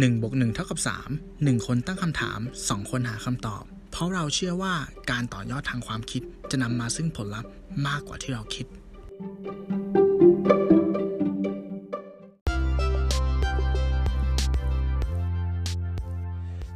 [0.00, 0.78] 1บวก1เท่ากับ
[1.14, 4.74] 3 1 คนตั้งคำถาม 2 คนหาคำตอบ เพราะเราเชื่อว่า
[5.10, 7.50] การต่อยอดทางความคิดจะนำมาซึ่งผลลัพธ์
[7.86, 8.66] มากกว่าที่เราคิด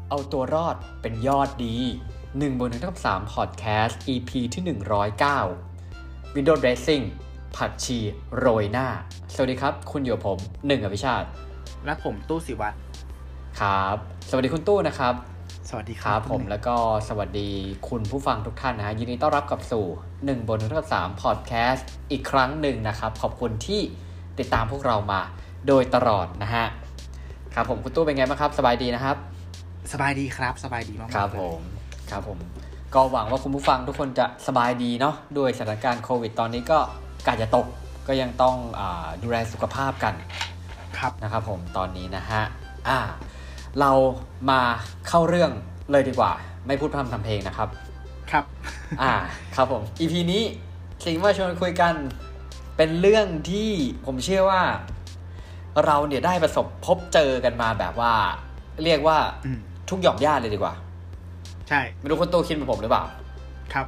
[0.09, 1.77] เอาตัวรอดเป็นยอดดี
[2.19, 4.62] 1บน1เท่ากับ3 Podcast EP ที่
[5.48, 7.05] 109 Windows Dressing
[7.57, 7.98] ผักชี
[8.37, 8.89] โรยหน้า
[9.35, 11.29] สวัสดีครับ คุณอยู่กับผมหนึ่งอภิชาติ
[11.85, 12.76] และผมตู้สิวัตร
[13.61, 13.96] ครับ
[14.31, 15.15] สวัสดีคุณตู้นะครับ
[15.69, 16.77] สวัสดีคครัรับบผมแล้วก็
[17.09, 17.49] สวัสดี
[17.89, 23.81] คุณผู้ฟังทุกท่านนะฮะยินดีต้อนรับกลับสู่ 1 บน1เท่ากับ3 Podcast อีกครั้งหนึ่งนะครับ ขอบคุณที่
[24.39, 25.21] ติดตามพวกเรามา
[25.67, 26.67] โดยตลอดนะฮะ
[27.55, 29.17] ครับผมคุณตู้เป็นไงบ้างครับ สบายดีนะครับ
[29.93, 31.61] สบายดีครับ สบายดีมากๆครับเลยผม
[32.11, 32.39] ครับผม
[32.95, 36.79] ก็หวังว่าคุณผู้ฟังทุกคนจะสบายดีเนาะด้วยสถานการณ์โควิด ตอนนี้ก็
[37.27, 37.67] กาจะตก
[38.09, 40.15] ก็ยังต้องอาดูแลสุขภาพกัน
[40.98, 42.43] ครับนะครับผมตอนนี้นะฮะ
[42.89, 42.98] อ่า
[43.81, 43.93] เรา
[44.51, 44.61] มา
[45.09, 45.51] เข้าเรื่อง
[45.93, 46.33] เลยดีกว่า
[46.67, 47.69] ไม่พูดพร่ำทำเพลงนะครับ
[48.31, 48.45] ครับ
[49.03, 49.13] อ่า
[49.57, 50.43] ครับผม EP นี้
[51.05, 51.95] สิ่งที่มาชวนคุยกัน
[52.77, 53.71] เป็นเรื่องที่
[54.07, 54.63] ผมเชื่อว่า
[55.85, 58.13] เราเนี่ยได้ประสบพบเจอกันมาแบบว่า
[58.85, 59.59] เรียกว่าอืม
[59.91, 60.75] ทุกหย่อมย่านเลยดีกว่า
[61.69, 63.05] ใช่ไม่รู้คนโตคิดเหมือนผมหรือเปล่า
[63.75, 63.87] ครับ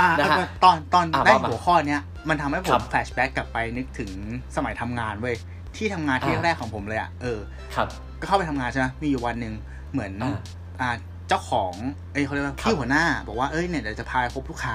[0.00, 4.10] อ่านะฮะตอนตอนอะได้ว่ามาหัวข้อเนี้ยมันทำให้ผครัมบแฟลชแบ็กกลับไปนึกถึง
[4.56, 5.36] สมัยทำงานเว้ย
[5.76, 7.38] ที่ทำงานที่อ่าแรกของผมเลยอะเออ
[7.76, 7.88] ครับ
[8.22, 9.54] ก็เข้าไปทำงานใช่ไหมมีอยู่วันหนึ่ง
[9.92, 10.38] เหมือนอ่า
[10.80, 10.90] อ่า
[11.28, 11.72] เจ้าของ
[12.12, 14.74] เอ้ยเขาเรียกว่าครับพี่หัวหน้า บอกว่าเอ้ยเนี่ยเดี๋ยวจะพาไปพบลูกค้า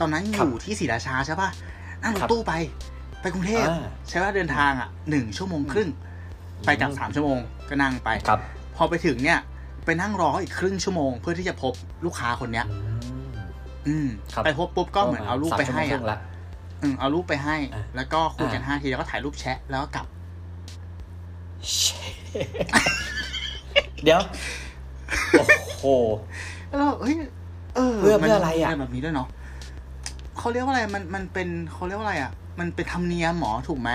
[0.00, 1.48] ตอนนั้นคอรับยู่ที่ศรีราชาใช่ป่ะ
[2.02, 2.52] นั่งรครัถบตู้ไป
[3.20, 5.88] ไปกรุงเทพอ่าใช้เวลาเดินทางอะหนึ่งชั่วโมงครึ่ง
[6.66, 8.40] ไปกลับสามชั่วโมงก็นั่งไปครับ
[8.76, 9.38] พอไปถึงเนี่ย
[9.84, 11.72] ไปนั่งรอเขาอีกครึ่งชั่วโมง เพื่อที่จะพบ
[12.04, 12.94] ลูกค้าคนเนี้ย อื
[13.26, 13.30] ม
[13.88, 16.18] อืมครับไปพบปุ๊บก็เหมือนเอารูปไปให้สมชั่วโมงครึ่อะงละ
[16.82, 20.06] อืมเอารูปไปให้อะแล้วก็คุยกันอะห้าทีแล้วก็ถ่ายรูปแชะแล้วก็กลับ
[24.04, 24.20] เดี๋ยว
[25.32, 25.44] โอ้
[25.78, 25.84] โห
[26.68, 27.14] แล้วเราเฮ้ย
[27.76, 29.28] เออเพื่อมันเพื่ออะไรอะมีแบบนี้ด้วยเนาะ
[30.38, 33.90] เขาเรียกว่าอะไรมันมันเป็นเขาเรียกว่าอะไรอะ มันเป็นธรรมเนียมหมอถูกไหม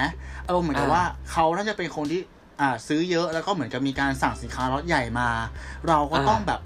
[0.46, 2.22] อารมณ์เหมือนกับว่าเขาน่าจะเป็นคนที่
[2.62, 5.30] อ่า ซื้อเยอะแล้วก็เหมือนกับมีการสั่งสินค้าล็อตใหญ่มา
[5.88, 6.60] เราก็ต้องแบบ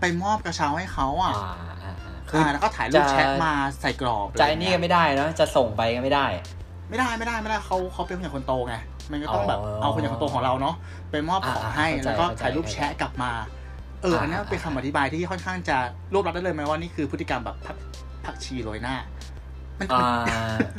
[0.00, 6.26] ไปมอบกระเช้าให้เขาอะอ่าอ่าอ่าคือ อ่าแล้วก็ถ่ายรูปจะ แชทมาใส่กรอบใจนี่ก็ไม่ได้เนอะจะส่งไปก็ไม่ได้
[6.88, 8.76] ไม่ได้ไม่ได้ไม่ได้เขาเขาเป็นคนใหญ่คนโตไง
[9.10, 10.74] มันก็ต้องแบบอ๋อเอาคนใหญ่คนโตของเราเนาะ
[11.10, 13.30] ไปมอบของอ่าให้เข้าใจแล้วก็เข้าใจถ่ายรูปแชทกลับมา
[14.02, 15.76] เอออ่าอันนี้เป็นคำอธิบายที่ค่อนข้างจะ
[16.12, 17.76] รวบรัดได้เลยไหมว่านี่คือพฤติกรรมแบบพัก
[18.24, 18.94] ผักชีโรยหน้า
[19.78, 20.04] มันอ่า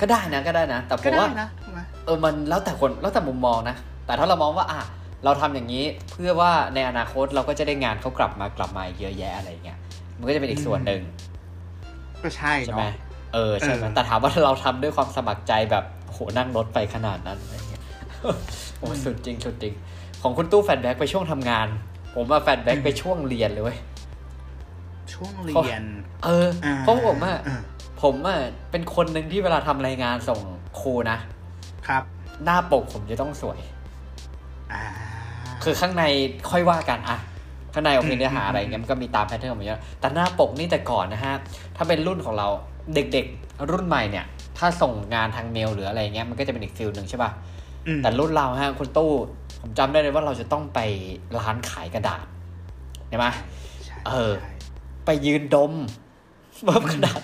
[0.02, 4.82] ก็ได้นะก็ได้นะ แต่ผก็มได้ว่านะถูกไหมเออมันแล้วแต่คนแล้วแต่มุมมองนะ แต่ถ้าเรามองว่าอะ
[5.26, 9.78] เราทำอย่างนี้เพื่อว่าในอนาคตเราก็จะได้งานเขากลับมากลับมาเยอะแยะอะไรเงี้ย
[10.18, 11.02] มันก็จะเป็นอีกส่วนหนึ่ง
[12.24, 12.94] ก็ใช่ใช่ไหมเนาะ
[13.34, 17.67] เออใช่ไหมเออแต่ถามว่าเราทำด้วยความสมัครใจแบบโหนั่งรถไปขนาดนั้นอะไรเงี้ย
[18.78, 19.74] โอ้สุดจริงสุดจริง
[20.22, 21.68] ของคุณตู้ flashback ไปช่วงทำงาน
[22.16, 23.78] ผมว่า flashback ไปช่วงเรียนเลยเว้ย
[25.14, 25.84] ช่วงเรียน
[26.24, 27.62] เอออ่าเพราะผมอะอ่า
[28.02, 28.40] ผมอะ
[28.72, 30.40] เป็นคนหนึ่งที่เวลาทำรายงานส่ง
[30.80, 31.18] ครูนะ
[31.88, 32.04] ครับ
[32.44, 33.60] หน้าปกผมจะต้องสวย
[34.74, 34.84] อ่า
[35.64, 36.04] คือข้างใน
[36.50, 37.18] ค่อยว่ากันอะ
[37.74, 41.34] ข้างในโอเคอืมเนื้อหาอะไรเงี้ยมันก็มีตาม pattern ของมันเยอะแต่หน้าปกนี่แต่ก่อนนะฮะ
[41.76, 42.48] ถ้าเป็นรุ่นของเรา
[42.94, 44.26] เด็กๆรุ่นใหม่เนี่ย
[44.58, 47.57] ถ้าส่งงานทางเมลหรืออะไรเงี้ยมันก็จะเป็นอีก feel หนึ่งใช่ป่ะอืม
[48.04, 49.12] แต่รุ่นเราฮะคุณตู้
[49.62, 50.80] ผมจำได้เลยว่าเราจะต้องไป
[51.38, 52.26] ร้านขายกระดาษ
[53.10, 53.26] ใช่ไหม
[53.86, 54.52] ใช่เออใช่
[55.06, 55.74] ไปยืนดม
[56.64, 57.22] เบิ่มกระดาษ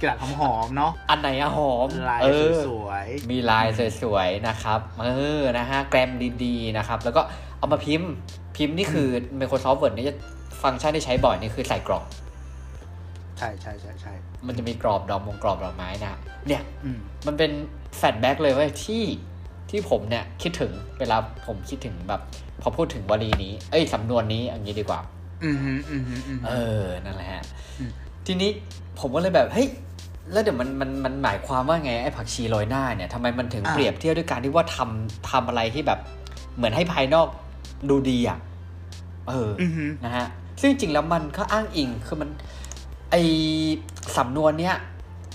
[0.00, 3.66] กระดาษหอมๆเนาะ อันไหนอะหอม ลายเออสวยมีลาย
[4.02, 5.06] สวยๆนะครับ เอ
[5.38, 6.10] อ นะฮะ แกรม
[6.44, 7.22] ดีๆ นะครับ แล้วก็
[7.58, 8.10] เอามาพิมพ์
[8.56, 9.08] พิมพ์นี่คือ
[9.40, 10.14] Microsoft Word นี่จะ
[10.62, 14.12] ฟังก์ชันที่ใช้บ่อยนี่คือใส่กรอบๆใช่ใช่ใช่ใช่
[14.46, 17.50] มันจะมีกรอบดอกมงกรอบดอกไม้นะ เนี่ยอืมมันเป็น
[17.96, 19.04] flashback เลยเว้ยที่
[19.70, 21.16] ที่ผมเนี่ยคิดถึงเวลา
[21.46, 22.20] ผมคิดถึงแบบ
[22.62, 25.00] พอพูดถึงวลีนี้ เอ้ยสำนวนนี้อย่างนี้ดีกว่า
[25.44, 27.42] อืมฮึอืมฮึอืมเอฮึอนั่นแหละฮะ
[27.78, 27.90] อืม
[28.26, 28.50] ทีนี้
[28.98, 29.68] ผมก็เลยแบบเฮ้ย
[30.32, 36.00] แล้วเดี๋ยวมันมันมันหมายความว่าไงไอ้ผักชีโรยหน้าเนี่ยทำไมมันถึงเปรียบเทียบด้วยการที่ว่าทำทำอะไรที่แบบ
[36.56, 37.28] เหมือนให้ภายนอก
[37.90, 38.38] ดูดีอะ
[39.28, 40.26] เออออืมฮึนะฮะ
[40.60, 42.30] ซึ่งจริงๆแล้วมันก็อ้างอิงคือมัน
[43.10, 43.16] ไอ
[44.16, 44.76] สำนวนเนี้ย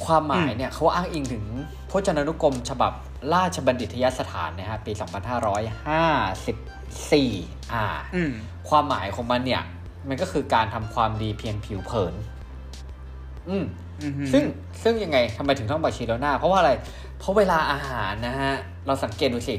[0.05, 1.43] ความหมายเนี่ยเขาอ้างอิงถึง
[1.89, 2.93] พจนานุกรมฉบับ
[3.33, 5.03] ราชบัณฑิตยสถานนะฮะปี 2554
[7.73, 7.85] อ่า
[8.15, 8.31] อืม
[8.69, 9.61] ความหมายของมันเนี่ย
[10.07, 12.13] มันก็คือการทำความดีเพียงผิวเผิน
[13.49, 13.65] อืม
[14.01, 14.43] อืมฮึซึ่ง
[14.83, 16.71] ซึ่งยังไงทำไมถึงต้องบาชีโรน่าเพราะว่าอะไร
[17.19, 18.53] เพราะเวลาอาหารนะฮะ
[18.85, 19.55] เราสังเกตดูสิ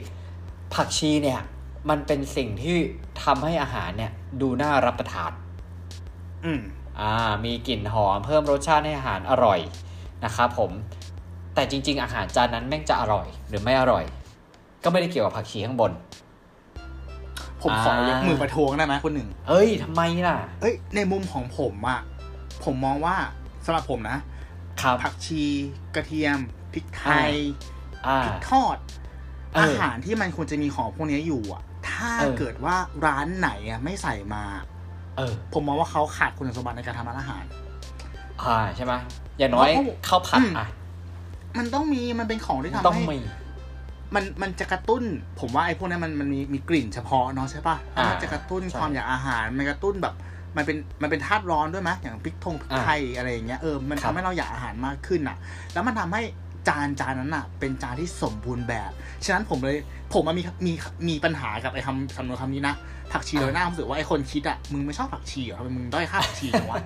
[0.75, 1.41] ผักชีเนี่ย
[1.91, 2.77] มันเป็นสิ่งที่
[3.25, 5.33] ทำให้อาหารเนี่ย ดูน่ารับประทาน
[6.45, 6.61] อืม
[7.01, 7.13] อ่า
[7.45, 9.61] มีกลิ่นหอมเพิ่มรสชาติให้อาหารอร่อย
[10.25, 10.71] นะครับผม
[11.55, 14.05] แต่จริง ๆ อาหารจานนั้นแม่งจะอร่อย หรือไม่อร่อย
[14.85, 15.93] ก็ไม่ได้เกี่ยวกับผักชีข้างบน
[17.63, 22.01] ผมขอยกมือประท้วงได้ไหมคนหนึ่ง เอ้ยทำไมล่ะ เอ้ย ในมุมของผมอะ
[22.65, 23.17] ผมมองว่า
[23.65, 24.19] สำหรับผมนะ
[24.83, 25.43] ครับ ผักชี
[25.95, 26.39] กระเทียม
[26.73, 27.33] พริกไทย
[28.07, 28.77] อ่าพริกทอด
[29.55, 32.77] เออออาหารที่มันควรจะมีของพวกนี้อยู่อะถ้าเออเกิดว่า
[33.07, 34.45] ร้านไหนอะไม่ใส่มา
[35.17, 37.45] เออ ผมมองว่าเขาขาดคุณสมบัติในการทำร้านอาหาร
[38.43, 38.93] อ่าใช่ไหม
[39.39, 40.67] อย่างน้อยเพราะข้าวผัดอืมอะ
[41.59, 43.21] มันต้องมีมันเป็นของที่ทำต้องให้ มี
[44.15, 45.03] มันมันจะกระตุ้น
[45.41, 50.15] ผมว่าไอ้พวกนี้มันมันมีมีกลิ่นเฉพาะเนาะใช่ปะอ่ามันจะกระตุ้นใช่ความอยากอาหาร มันกระตุ้นแบบ
[50.57, 55.37] มันเป็นมันเป็นธาตุร้อนด้วยไหมอย่างพริกทงพริกอ่าไทยอะไรอย่างเงี้ยเออมันครัทำบ ให้เราอยากอาหารมากขึ้นอะ
[55.73, 56.23] แล้วมันทำให้
[56.69, 58.91] จานจานนั้นอะ เป็นจานที่สมบูรณ์แบบ
[59.25, 59.77] ฉะนั้นผมเลย
[60.13, 60.73] ผมมันมีมี
[61.09, 62.75] มีปัญหากับไอ้คำคำนวนคำนี้นะ
[63.13, 66.79] ผักชีโรยหน้าผมรู้สึกว่าไอ้คนคิดอะมึงไม่ชอบผักชีเหรอทำไมมึงด้อยค่าผักชีจังวะ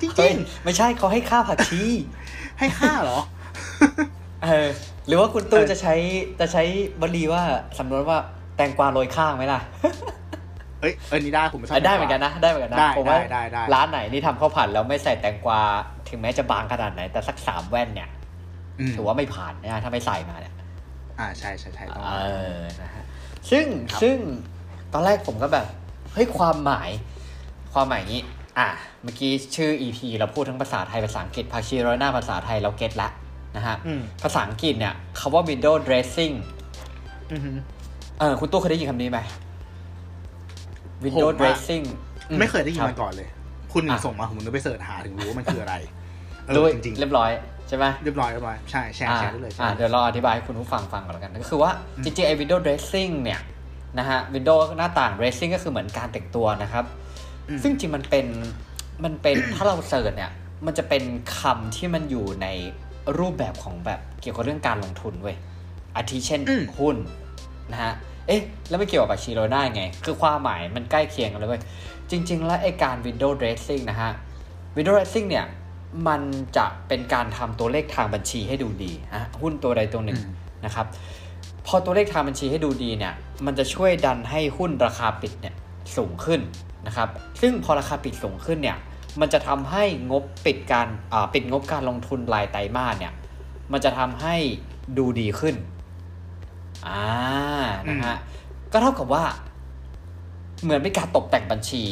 [0.00, 1.82] จเฮ้ริยงไม่ใช่เขาให้ค่าผักชี
[2.24, 3.20] ๆให้ค่าเหรอ
[4.44, 4.68] เออ
[5.06, 5.94] หรือว่าคุณตู้เออจะใช้
[6.40, 6.62] จะใช้
[7.00, 7.42] บลีว่า
[7.78, 8.18] สำนวนว่า
[8.56, 9.60] แตงกวาโรยข้างไหมล่ะ
[10.80, 15.60] เอ้ยเออนี่ได้ผมไม่ชอบเออได้เหมือนกันนะได้เหมือนกันนะได้ผมว่าได้ได้ได้ร้านไหนนี่ทำข้าวผัดแล้วไม่ใส่แตงกวา
[16.08, 18.08] ถึงแม้จะบางขนาดไหน แต่สักสามแว่นเนี่ย
[18.80, 20.54] อืมถือว่าไม่ผ่านนะถ้าไม่ใส่มาเนี่ย
[21.18, 22.14] อ่าใช่ใช่ใช่ต้องเอ
[22.58, 23.04] อนะฮะ
[23.50, 24.16] ซึ่งครับซึ่ง
[24.92, 25.66] ตอนแรกผมก็แบบ
[26.14, 26.90] เฮ้ยความหมาย
[27.72, 28.20] ความหมายนี้
[28.58, 28.68] อะ
[29.02, 33.08] เมื่อกี้ชื่อ EP เราพูดทั้งภาษาไทยภาษาอังกฤษภาชีโรยหน้าภาษาไทยเราเก็ตละ
[33.56, 36.34] นะฮะอืมภาษาอังกฤษเนี่ยคำว่า window dressing
[37.32, 37.50] อือฮึ
[38.20, 39.18] เออคุณตู้เคยได้ยินคำนี้ไหม
[41.04, 41.84] window ผมอะ dressing
[42.40, 43.28] ไม่เคยได้ยินรับมาก่อนเลย
[43.72, 45.74] คุณหนึ่งอะส่งมาผมนึกไปเสิร์ชหาถึงรู้ว่ามันคืออะไร
[46.44, 47.30] เอรู้อจริงเรียบร้อย
[47.68, 53.40] ใช่ไหมๆเรียบร้อยเรียบร้อยใช่แชร์อ่าแชร์ได้เลยใช่อ่าไหมเดี๋ยวเราอธิบายให้คุณผู้ฟังฟังก่อนแล้วกัน ก็คือว่าอืมจริงๆไอ้ window dressing เนี่ย
[53.98, 56.84] นะฮะ window หน้าต่าง dressing ก็คือเหมือนการแต่งตัวนะครับ
[57.48, 58.26] อืมซึ่งจริงมันเป็น
[59.04, 60.30] มันเป็นถ้าเราเสิร์ชเนี่ย
[60.66, 61.02] มันจะเป็น
[61.38, 62.46] คำที่มันอยู่ใน
[63.18, 65.36] รูปแบบของแบบเกี่ยวกับเรื่องการลงทุนเว้ย
[65.96, 66.96] อาทิเช่นอืมหุ้น
[67.72, 67.92] นะฮะ
[68.26, 71.62] เอ๊ะ แล้วไม่เกี่ยวกับชิโรน่าไง คือความหมายมันใกล้เคียงกันเลยเว้ย
[72.10, 74.10] จริง ๆ แล้วไอ้การ window dressing นะฮะ
[74.76, 75.46] window dressing เนี่ย
[76.08, 76.22] มัน
[76.56, 80.32] จะเป็นการทำตัวเลขทางบัญชีให้ดูดีฮะหุ้นตัวใดตัวหนึ่งอืม
[80.64, 80.86] นะครับ
[81.66, 83.14] พอตัวเลขทางบัญชีให้ดูดีเนี่ย
[83.46, 85.54] มันจะช่วยดันให้หุ้นราคาปิดเนี่ย
[85.96, 86.40] สูงขึ้น
[86.86, 87.08] นะครับ
[87.40, 88.76] ซึ่งพอราคาปิดสูงขึ้นเนี่ย
[89.20, 93.12] มันจะทำให้งบปิดการอ่าปิดงบการลงทุนรายไตรมาสเนี่ย
[93.72, 94.36] มันจะทำให้
[94.98, 95.54] ดูดีขึ้น
[96.86, 97.02] อ่า
[97.88, 98.16] นะฮะ
[98.72, 99.24] ก็เท่ากับว่า
[100.62, 101.82] เหมือนเป็นการตกแต่งบัญชี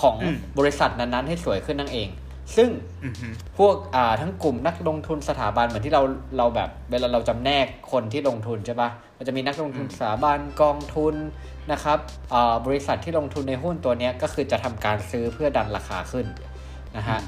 [0.00, 2.08] ของอืมบริษัทนั้นๆ ให้สวยขึ้นนั่นเอง
[2.56, 2.70] ซึ่ง
[3.04, 3.28] อือฮึ
[3.58, 6.02] พวกอ่าทั้งกลุ่มนักลงทุนสถาบันเหมือนที่เรา
[6.38, 11.14] เราแบบ เวลาเราจำแนกคนที่ลงทุนใช่ปะมันจะมีนักลงทุนสถาบันกองทุน
[11.72, 11.98] นะครับ
[12.34, 16.26] อ่าบริษัทที่ลงทุนในหุ้นตัวเนี้ยก็คือจะทำการซื้อเพื่อดันราคาขึ้น
[16.96, 17.20] นะฮะ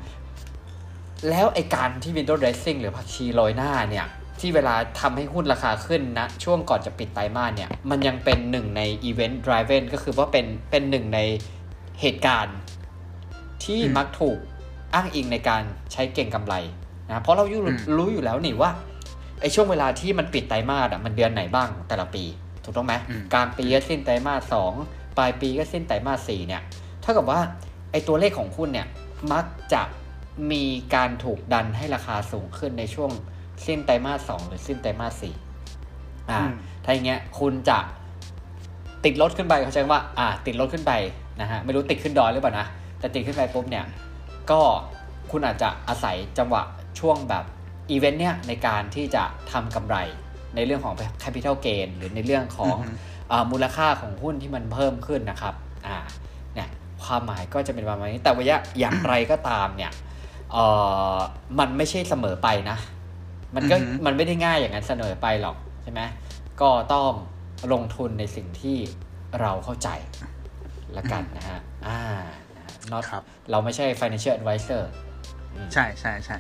[1.31, 4.07] แล้วไอการที่ window dressing หรือผักชีโรยหน้าเนี่ย
[4.41, 11.21] ที่เวลาทำให้หุ้นราคาขึ้นนะช่วงก่อนจะปิดไตรมาสเนี่ย มันยังเป็นหนึ่งใน event driven ก็คือว่าเป็นเป็นหนึ่งใน
[12.01, 12.57] เหตุการณ์
[13.65, 14.39] ที่อืมมักถูก
[14.95, 15.63] อ้างอิงในการ
[15.93, 16.55] ใช้เก่งกำไร
[17.09, 18.71] นะเพราะเราอยู่อืมรู้อยู่แล้วนี่ว่า
[19.41, 22.25] ไอช่วงเวลาที่มันปิดไตรมาสอะมันเดือนไหนบ้างแต่ละปี
[22.65, 24.73] ถูกต้องไหมอืมกลางปีก็สิ้นไตรมาสสอง
[25.19, 26.63] ปลายปีก็สิ้นไตรมาสสี่เนี่ย
[27.03, 27.41] เท่ากับว่า
[27.93, 28.87] ไอตัวเลขของหุ้นเนี่ย
[29.33, 29.83] มักจะ
[30.53, 30.65] มี
[30.95, 33.11] การถูกดันให้ราคาสูงขึ้นในช่วง
[33.67, 35.35] สิ้นไตรมาสสองหรือสิ้นไตรมาสสี่
[36.31, 36.55] อ่าอืม
[36.85, 37.79] ถ้าอย่างเงี้ยคุณจะ
[39.05, 40.93] ติดรถขึ้นไปเขาใช้คำว่า อ่า ติดรถขึ้นไป
[41.41, 42.67] นะฮะ ไม่รู้ติดขึ้นดอยหรือเปล่านะ
[42.99, 43.85] แต่ติดขึ้นไปปุ๊บเนี่ย
[44.51, 44.61] ก็
[45.31, 46.63] คุณอาจจะอาศัยจังหวะ
[47.01, 47.45] ช่วงแบบ
[47.91, 49.97] อีเวนต์เนี่ยในการที่จะทำกำไร
[50.55, 52.95] ในเรื่องของ capital gain หรือในเรื่องของอือฮึ
[53.31, 55.55] อามูลค่าของหุ้นที่มันเพิ่มขึ้นนะครับ
[55.87, 56.22] อ่าเนี่ย
[57.07, 58.45] ความหมายก็จะเป็นประมาณนี้ แต่ว่า
[58.79, 59.93] อย่างไรก็ตามเนี่ย
[60.53, 60.57] เอ
[61.15, 61.17] อ
[61.59, 62.79] มันไม่ใช่เสมอไปนะ
[63.55, 66.01] มันก็อือฮึมันไม่ได้ง่ายอย่างนั้นเสมอไปหรอกใช่ไหม
[66.61, 67.11] ก็ต้อง
[67.73, 68.79] ลงทุนในสิ่งที่
[69.41, 69.89] เราเข้าใจ
[70.97, 72.03] ละกันนะฮะอ่า
[72.57, 74.83] นะฮะ not ครับเราไม่ใช่ financial advisor
[75.55, 76.37] อืมใช่ใช่ใช่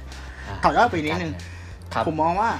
[0.48, 1.32] อะต่อยอดไปนิดนึง
[1.94, 2.50] ครับผมมองว่า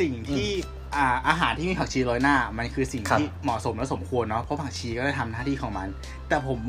[0.00, 0.48] สิ่งที่
[0.96, 5.88] อ่าอาหารที่มีผักชีโรยหน้า มันคือสิ่งครับที่เหมาะสมและสมควรเนาะเพราะผักชีก็ได้ทำหน้าที่ของมัน
[6.28, 6.60] แต่ผม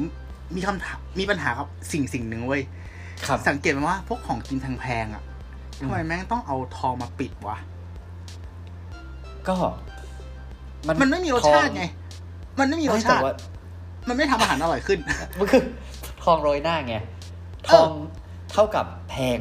[0.55, 2.61] มีคำถามมีปัญหากับสิ่งสิ่งหนึ่งเว้ย
[3.27, 5.23] ครับสังเกตไหมว่า พวกของกินแพงๆอะ
[5.79, 7.57] ทำไมแม่งต้องเอาทองมาปิดวะ
[9.47, 9.55] ก็
[11.01, 11.83] มันไม่มีรสชาติไง
[12.59, 13.35] มันไม่มีรสไม่แต่ชาติว่า
[14.07, 14.99] มันไม่ทำอาหารอร่อยขึ้น
[15.39, 15.63] มันคือ
[16.23, 16.95] ทองโรยหน้าไง
[17.69, 17.89] ทอง
[18.53, 19.39] เท่ากับแพง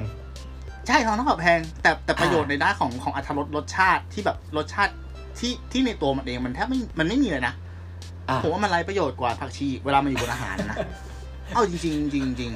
[0.87, 4.93] ใช่ทองต้องกับแพง แต่แต่ประโยชน์ในด้านของของอัตรรสรสชาติที่แบบรสชาติ
[5.39, 7.55] ที่ที่ในตัวมันเองมันแทบไม่ มันไม่มีเลยนะอะ
[8.43, 10.77] ผมว่ามันไร้ประโยชน์กว่าผักชีเวลามันอยู่บนอาหารนะ
[11.55, 12.51] เอาจริงๆจริงๆจริง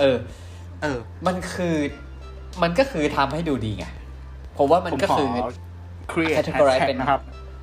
[0.00, 0.16] เออ
[0.82, 1.76] เออ มันคือ
[2.62, 3.84] มันก็คือทำให้ดูดีไง
[4.58, 5.28] ผมว่ามันผมก็ขอคือ
[6.12, 7.20] create categorize hashtag เป็นนะครับ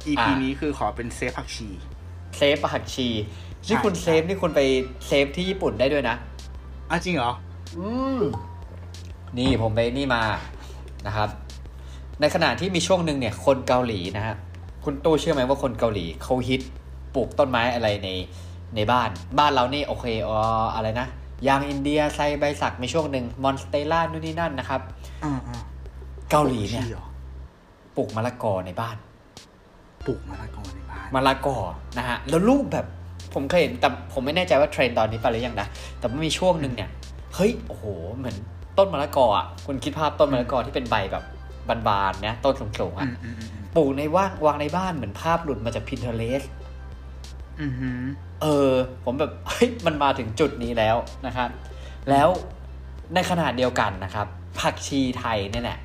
[0.07, 1.69] EP อ่านี้คือขอเป็น save ผักชี
[2.37, 3.07] save ผักชี
[3.69, 4.61] นี่คุณใช่ save นี่คุณไป
[5.07, 6.15] save ที่ญี่ปุ่นได้ด้วยนะ
[6.89, 7.31] อะจริงเหรอ
[7.77, 7.85] อื
[8.19, 8.21] ม
[9.37, 10.21] นี่ผมไปนี่มา
[11.07, 11.29] นะครับ
[12.21, 14.35] ในขณะที่มีช่วงหนึ่งเนี่ย คนเกาหลีนะฮะ
[14.85, 16.61] คุณตู้เชื่อไหมว่าคนเกาหลีเขาฮิต
[17.15, 18.09] ปลูกต้นไม้อะไรใน
[18.75, 20.37] ในบ้าน บ้านเรานี่โอเคอ๋อ
[20.75, 21.07] อะไรนะ
[21.47, 24.81] ยางอินเดียไซใบสักมีช่วงหนึ่งมอนสเตล่านู่นนี่นั่นนะครับ
[25.23, 25.61] อ่าอ่า
[26.31, 27.05] เกาหลีเนี่ยชีหรอ
[27.95, 28.95] ปลูกมะละกอในบ้าน
[30.05, 31.57] ปลูกมะละกอในบ้านมะละกอ
[31.97, 32.85] นะฮะแล้วลูกแบบ
[33.33, 35.67] ผมเคยเห็นแต่ผมไม่แน่ใจว่าเทรนด์ตอนนี้ไปหรือยังนะ
[35.99, 36.89] แต่มันมีช่วงหนึ่งเนี่ย
[37.35, 37.83] เฮ้ยโอ้โห
[38.17, 38.35] เหมือน
[38.77, 41.23] ต้นมะละกออะคุณคิดภาพต้นมะละกอที่เป็นใบแบบ
[41.87, 46.60] บานๆเนี่ยต้นสูงๆอือะมอืมอืมอืมปลูกในว่างวางในบ้านเหมือนภาพหลุดมาจาก Pinterest อืมฮึ
[48.41, 48.71] เออ
[49.03, 51.49] ผมแบบเฮ้ยมันมาถึงจุดนี้แล้วนะครับ
[52.09, 52.27] แล้ว
[53.13, 54.27] ในขนาดเดียวกันนะครับ
[54.59, 55.79] ผักชีไทยเนี่ยแหละ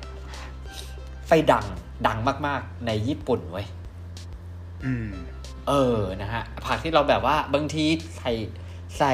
[1.29, 1.65] ไปดัง
[2.07, 2.17] ดัง
[2.47, 3.67] มาก ๆ ในญี่ปุ่นเว้ย
[4.85, 5.07] อืม
[5.67, 7.85] เออนะฮะผักที่เราแบบว่าบางที
[8.17, 8.31] ใส่
[8.97, 9.13] ใส่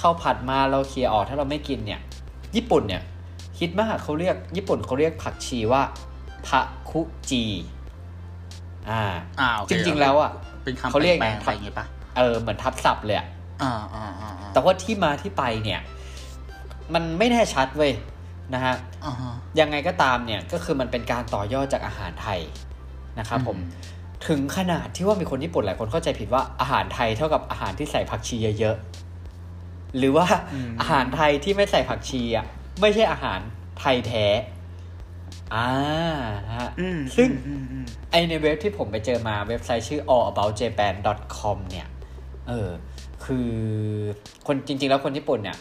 [0.00, 2.00] ข้าวผัดมาเราเคลียร์ออกถ้าเราไม่กินเนี่ย
[2.56, 3.02] ญี่ปุ่นเนี่ย
[3.58, 5.82] ฮิตมากเขาเรียก ญี่ปุ่นเขาเรียกผักชีว่า
[6.48, 6.60] ทะ
[6.90, 7.44] คุจี
[8.90, 9.02] อ่า
[9.40, 10.30] อ่าโอเคจริง ๆ แล้วอะ
[10.64, 11.86] เป็นคำเขาเรียกแปลไงงๆไปอย่างงี้ปะ
[12.16, 13.26] เออเหมือนทับศัพท์เลยอะ
[13.62, 15.80] อ่าอ่าอ่าอ่าแต่ว่าที่มาที่ไปเนี่ย
[16.94, 17.92] มันไม่แน่ชัดเว้ย
[18.54, 22.40] นะฮะอ่าฮะยังไงก็ตามเนี่ยก็คือมันเป็นการต่อยอดจากอาหารไทย
[23.18, 23.94] นะครับผมอืม
[24.28, 30.26] ถึงขนาดที่ว่ามีคนญี่ปุ่นหลายคนเข้าใจผิดว่าอาหารไทยเท่ากับอาหารที่ใส่ผักชีเยอะๆหรือว่า
[30.80, 32.46] อาหารไทยที่ไม่ใส่ผักชีอะ
[32.80, 33.40] ไม่ใช่อาหาร
[33.80, 34.26] ไทยแท้
[35.54, 35.68] อ่า
[36.46, 41.86] นะฮะอืมซึ่งอืมอืมไอในเว็บที่ผมไปเจอมาเว็บไซต์ชื่อ allaboutjapan.com เนี่ย
[42.48, 42.70] เออ
[43.24, 43.50] คือ
[44.46, 45.56] คนจริง ๆ แล้วคนญี่ปุ่นเนี่ย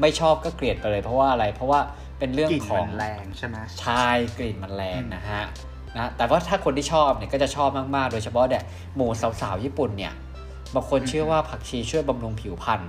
[0.00, 1.80] ไม่ชอบก็เกลียดไปเลย เพราะว่าอะไร เพราะว่า
[2.18, 4.06] เป็นเรื่องกลิ่นขอมังนแรงใช่ไหมใช่
[4.38, 5.44] กลิ่นมันแรงนะฮะ
[5.96, 8.62] นะแต่ว่าถ้าคนที่ชอบเนี่ยก็จะชอบมากๆ โดยเฉพาะเนี่ย
[8.96, 10.12] หมู่สาวๆญี่ปุ่นเนี่ย
[10.74, 12.80] บางคนเชื่อว่าผักชีช่วยบำรุงผิวพรรณ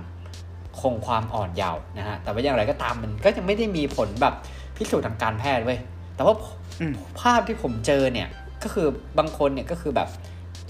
[0.80, 4.34] คงความอ่อนเยาว์นะฮะแต่ว่าอย่างไรก็ตามมันก็ยังไม่ได้มีผลแบบ
[4.76, 5.78] พิสูจน์ทางการแพทย์เว้ย
[6.16, 6.34] แต่ว่า
[6.80, 8.28] อืมภาพที่ผมเจอเนี่ย
[8.62, 8.86] ก็คือ
[9.18, 10.08] บางคนเนี่ยก็คือแบบ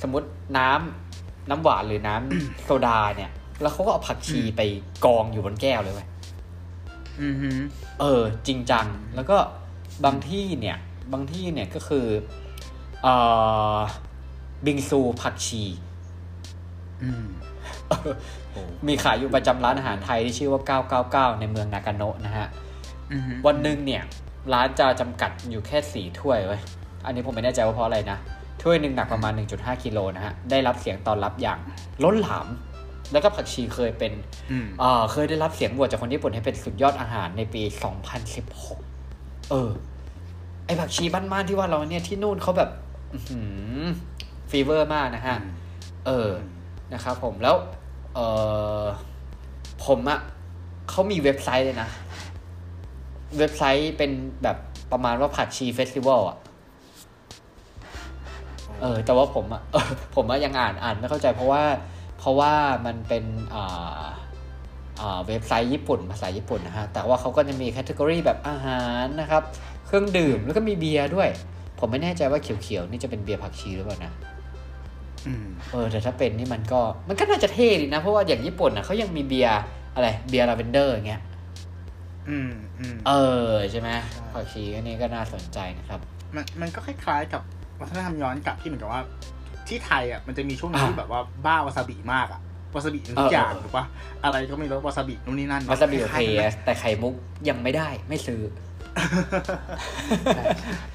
[0.02, 0.28] สมมติ
[0.58, 1.11] น้ำ
[1.50, 3.30] น้ำหวานหรือน้ำโซดาเนี่ย
[3.60, 4.60] แล้วเขาก็เอาผักชีไป
[5.04, 6.08] กองอยู่บนแก้วเลยเว้ย
[7.20, 7.50] อืมฮึ
[8.00, 9.36] เออ จริงจัง แล้วก็
[10.04, 10.76] บางที่เนี่ย
[11.12, 12.06] บางที่เนี่ยก็คือ
[13.02, 13.14] เอ่
[13.76, 13.78] อ
[14.66, 15.62] บิงซูผักชี
[17.02, 17.24] อืม
[18.86, 20.62] มีขายอยู่ประจำร้านอาหารไทยที่ชื่อว่า
[21.32, 22.46] 999 ในเมืองนากาโนะนะฮะ
[23.12, 24.02] อืมฮึวันหนึ่งเนี่ย
[24.52, 26.60] ร้านจะจำกัดอยู่แค่สี่ถ้วยเว้ย
[27.04, 28.18] อันนี้ผมไม่แน่ใจว่าเพราะอะไรนะ
[28.62, 31.58] ถ้วยหนึ่งหนักประมาณ 1.5กิโลนะฮะ ได้รับเสียงตอบรับอย่าง
[32.04, 32.46] ล้นหลาม
[33.12, 34.12] แล้วก็ผักชีเคยเป็น
[34.50, 37.62] อืมเอ่อเคยได้รับเสียงโหวตจากคนญี่ปุ่นให้เป็นสุดยอดอาหารในปี
[38.56, 39.70] 2016 เออ
[40.66, 42.70] ไอผักชีบ้านๆที่ว่าเราเนี่ยที่นู่นเขาแบบ
[44.50, 45.36] fever มากนะฮะ
[46.06, 46.30] เออ
[46.92, 47.56] นะครับผม แล้ว
[48.14, 48.18] เอ
[48.82, 48.84] อ
[49.84, 50.20] ผมอะ
[50.90, 51.88] เขามีเว็บไซต์เลยนะ
[53.38, 54.10] เว็บไซต์เป็น
[54.42, 54.56] แบบ
[54.92, 56.36] ประมาณว่าผักชี festival อะ
[58.82, 61.62] เออแต่ว่าผมอะเออผมอะยังอ่านอ่านไม่เข้าใจเพราะว่า
[62.18, 62.52] เพราะว่า
[62.86, 63.24] มันเป็น
[63.54, 64.06] อ่า
[65.00, 69.42] อ่าเว็บไซต์ญี่ปุ่นภาษาญี่ปุ่นนะฮะ แต่ว่าเขาก็จะมี category แบบอาหารนะครับ
[69.86, 71.28] เครื่องดื่มแล้วก็มีเบียร์ด้วย
[71.78, 74.12] ผมไม่แน่ใจว่าเขียวๆนี่จะเป็นเบียร์ผักชีหรือเปล่านะ
[75.26, 79.58] อืมเออแต่ถ้าเป็นนี่มันก็มันก็น่าจะเท่ดีนะ เพราะว่าอย่างญี่ปุ่นนะเขายังมีเบียร์
[79.94, 81.22] อะไรเบียร์ลาเวนเดอร์อย่างเงี้ย
[82.28, 83.12] อืมอืมเอ
[83.50, 86.00] อใช่ไหมใช่ผักชีอันนี้ก็น่าสนใจนะครับ
[86.34, 87.42] มันมันก็คล้ายๆกับ
[87.80, 89.02] วัฒนธรรมย้อนกลับที่เหมือนกับว่า
[89.68, 92.40] ที่ไทยอะมันจะมีช่วงหนึงอ่าที่แบบว่าบ้าวาซาบิมากอะ
[92.74, 93.84] วาซาบิทุเอกออย่างเออถูกปะ
[94.24, 97.14] อะไรก็ไม่รู้วาซาบินู่นนี่นั่นวาซาบิโอคล้เคยๆกันนะแต่ไข่มุก
[97.48, 98.40] ยังไม่ได้ไม่ซื้อ
[100.34, 100.44] ใช่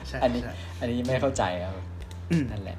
[0.07, 1.73] ใช่อันนี้ใช่อันนี้ไม่เข้าใจครับ
[2.31, 2.77] อืมนั่นแหละ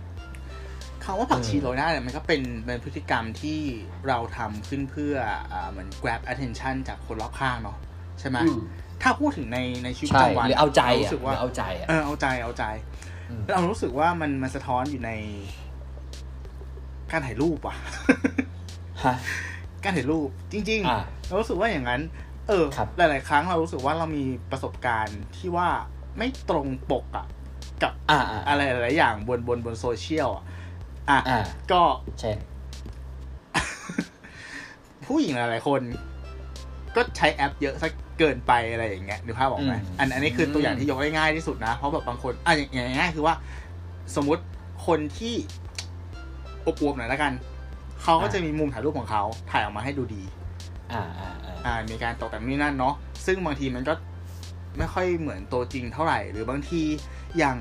[1.04, 3.60] คำว่าผักชีเออโรยหน้าเนี่ยมันก็เป็นเป็นพฤติกรรมที่
[4.08, 5.14] เราทำขึ้นเพื่อ
[5.52, 7.76] อ่าเหมือน grab attention จากคนรอบข้างเนาะ
[8.20, 8.58] ใช่ไหมอืม
[9.02, 13.16] ถ้าพูดถึงในในชีวิตปใช่ระจำวันหรือเอาใจรอะรู้สึกว่าหรือเอาใจอะเออเอาใจเอาใจม
[13.52, 15.10] เรารู้สึกว่ามันมันสะท้อนอยู่ใน
[17.10, 17.76] การถ่ายรูปว่ะ
[19.04, 19.14] ฮะ
[19.84, 22.02] การถ่ายรูปจริงอ่าๆเรารู้สึกว่าอย่างนั้น
[22.48, 25.68] เออครับหลาย ๆ ครั้งเรารู้สึกว่าเรามีประสบการณ์ที่ว่า
[26.18, 27.26] ไม่ตรงปกอะ
[27.82, 30.44] กับอ่าอ่าอะไรหลายๆอย่างบนบนบนโซเชียลอะ
[31.10, 31.38] อะอ่า
[31.72, 31.82] ก็
[32.20, 32.36] เช่น
[35.06, 35.80] ผู้หญิงหลาย ๆ คน
[36.96, 43.34] ก็ใช้แอปเยอะสัก เกินไปอะไรอย่างเงี้ยนึกภาพออกไหมอืมอันอันนี้คือตัวอย่างอืมที่ยกได้ง่ายที่สุดนะ เพราะแบบบางคนอะอย่างอย่างง่ายๆคือว่า
[44.16, 44.42] สมมุติ
[44.86, 45.34] คนที่
[46.64, 47.32] อวบๆหน่อยละกัน
[48.02, 50.22] เขาก็จะมีมุมถ่ายรูปของเขาถ่ายออกมาให้ดูดี
[50.92, 52.94] อ่าอ่าอ่าอ่ามีการตกแต่งนี่นั่นเนาะ
[53.26, 53.94] ซึ่งบางทีมันก็
[54.78, 56.82] ไม่ค่อยเหมือนตัวจริงเท่าไหร่ หรือบางที
[57.38, 57.58] อย่าง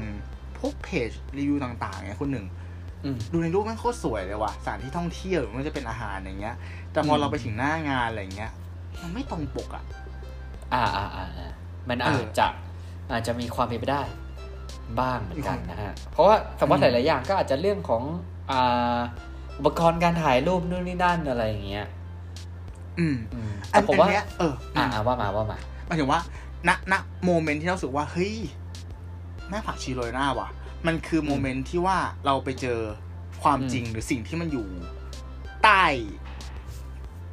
[0.60, 2.46] พวกเพจรีวิวต่างๆเนี่ยคนหนึ่ง
[3.04, 6.56] อืมดูในรูปแมันโคตรสวยเลยว่ะสถานที่ท่องเที่ยวหรือมันจะเป็นอาหารอย่างเงี้ย
[6.92, 8.52] แต่พออมเราไปถึงหน้างานอะไรเงี้ย
[9.02, 10.07] มันไม่ตรงปกอะอ่า
[10.74, 11.52] อ่าอ่าอ่า
[11.90, 12.48] มันเออาอจจะ
[13.12, 14.02] อาจจะมีความเป็นไปได้
[15.00, 18.04] บ้างเหมือนกันนะฮะ เพราะว่าสมมติหลาย ๆ อย่างก็อาจจะเรื่องของ
[18.52, 19.00] อ่า
[19.58, 21.88] อุปกรณ์การถ่ายรูปนู่นนี่นั่นอะไรอย่างเงี้ย
[23.00, 25.58] อืมอืมอัแต่นผมอันว่าเนี้ยเอออ่าอ่าว่ามาว่ามา
[25.88, 26.20] หมายถึงว่า
[26.68, 26.94] ณ ณ
[27.26, 28.36] โมเมนต์ที่เรารู้สึกว่า เฮ้ย
[29.50, 30.50] แม่ผักชีโรยหน้าว่ะ
[30.88, 32.80] มันคือโมเมนต์ที่ว่าเราไปเจอ
[33.44, 34.68] ความอืมจริงหรือสิ่งที่มันอยู่
[35.64, 35.84] ใต้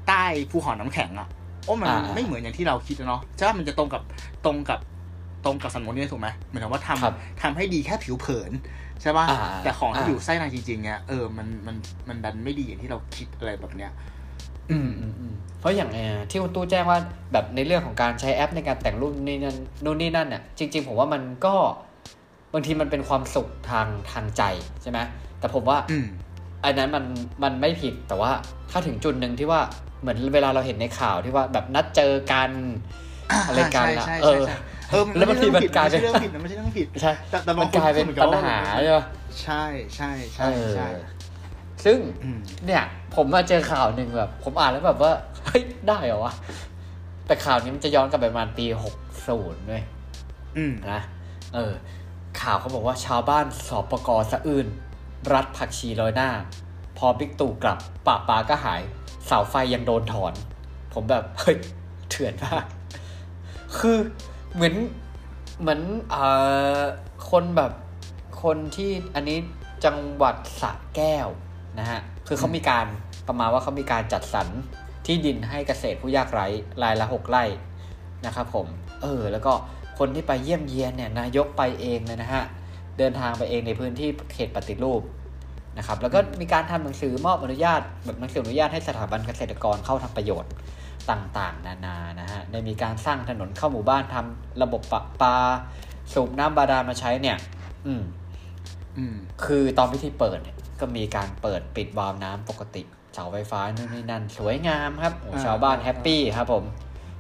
[0.09, 1.29] ใต้ภูเขาน้ำแข็งอะ
[1.64, 4.02] โอ้มันไม่เหมือนอย่างที่เราคิดอะเนาะใช่ป่ะมันจะตรงกับ
[4.44, 4.80] ตรงกับ
[5.44, 8.52] ตรงกับสำนวนนี้ถูกไหมหมายถึงว่าทำครับทำให้ดีแค่ผิวเผิน
[9.02, 11.76] ใช่ป่ะอ่าแต่ของที่อ่าอยู่ไส้ในจริงๆเนี่ยเออมันมัน
[12.09, 13.90] มันดันไม่ดีอย่างที่เราคิดอะไรแบบเนี้ย
[14.71, 16.99] อืมอืมอืมเพราะอย่างเอ่อที่คุณตู้แจ้งว่า
[17.33, 21.54] แบบในเรื่องของการใช้แอปในการแต่งรูปนี่นั่นนู่นนี่นั่นเนี่ยจริง ๆ ผมว่ามันก็
[22.52, 24.42] บางทีมันเป็นความสุขทางทางใจ
[24.83, 24.99] ใช่ไหม
[25.38, 26.06] แต่ผมว่าอืม
[26.64, 27.04] อันนั้นมัน
[27.42, 28.30] มันไม่ผิดแต่ว่า
[28.71, 29.61] ถ้าถึงจุดหนึ่งที่ว่า
[30.04, 32.50] เหมือนเวลาเราเห็นในข่าวที่ว่าแบบนัดเจอกัน
[33.49, 34.56] อะไรกันอะใช่เอใช่อใช่
[34.90, 39.04] เออแล้วบางทีมันกลายเป็นไม่ใช่เรื่องผิดนะไม่ใช่เรื่องผิดใช่แต่แต่บมังนคนกลายเป็นหมือกัปัญว่หาใช่ปะ
[39.42, 39.64] ใช่
[39.96, 40.88] ใช่ใช่เออใช่
[41.84, 42.82] ซึ่งอืมเนี่ย
[43.14, 45.12] ผมมาเจอข่าวหนึ่งแบบ ผมอ่านแล้วแบบว่า
[45.44, 46.32] เฮ้ยได้เหรอวะ
[47.26, 48.96] แต่ข่าวนี้มันจะย้อนกลับไปประมาณปีหก
[49.28, 49.82] ศูนย์ด้วย
[50.56, 51.00] อืมนะ
[51.54, 51.73] เออ
[52.40, 54.66] ข่าวเขาบอกว่าชาวบ้านสอบประกอสะอื่น
[55.32, 56.30] รัดผักชีลอยหน้า
[56.99, 58.82] พอบิ๊กตู่กลับป่าปลาก็หาย
[59.26, 60.35] เสาไฟยังโดนถอน
[60.93, 61.57] ผมแบบ เฮ้ย
[62.11, 62.64] เถื่อนมาก
[63.78, 63.99] คือ
[64.54, 64.75] เหมือน
[65.61, 66.25] เหมือนเอ่
[66.78, 66.81] อ
[67.31, 67.73] คนแบบ
[68.43, 69.38] คนที่อันนี้
[69.85, 71.28] จังหวัดสระแก้ว
[71.78, 72.87] นะฮะ คือเขามีการ
[73.28, 74.49] ประมาณว่าเขามีการจัดสรร
[75.07, 76.47] ที่ดินให้เกษตรผู้ยากไร้
[76.83, 77.45] รายละหกไร่
[78.26, 78.66] นะครับผม
[79.02, 79.52] เออ แล้วก็
[79.99, 82.45] คนที่ไปเยี่ยมเยียนเนี่ยนายกไปเองเลยนะฮะ
[82.99, 85.02] เดินทางไปเองในพื้นที่เขตปฏิรูป
[85.78, 90.53] นะครับแล้วก็มีการทำหนังสือมอบอนุญาตแบบหนังสืออนุญาตให้สถาบันเกษตรกรเข้าทำประโยชน์
[91.11, 95.37] ต่างๆ นานานะฮะได้มีการสร้างถนนเข้าหมู่บ้านทำระบบประปา
[96.12, 97.37] สูบน้ำบาดาลมาใช้เนี่ย
[97.87, 98.03] อืม
[98.98, 102.83] อืม คือตอนพิธีเปิดเนี่ยก็มีการเปิดปิดวาล์วน้ำปกติ
[103.14, 106.64] เสาไฟฟ้านู่นนี่นั่น สวยงามครับโอ้อ่าชาวบ้าน happy ครับผม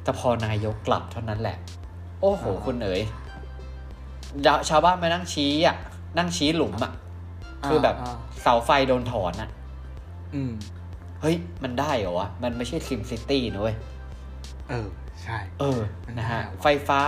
[0.02, 1.56] แต่พอนายกกลับเท่านั้นแหละ
[2.20, 3.02] โอ้โหอ่าคุณเอ๋ย
[4.68, 5.76] ชาวบ้านมานั่งชี้อะ
[6.18, 6.92] นั่งชี้หลุมอะ
[7.66, 9.50] คือแบบเสาไฟโดนถอนอะ
[10.34, 10.52] อืม
[11.20, 13.76] เฮ้ย มันได้เหรอวะ มันไม่ใช่ SimCity นะเว้ย
[14.68, 14.86] เออ
[15.22, 17.00] ใช่ เออมันนะฮะได้ว่ะไฟฟ้า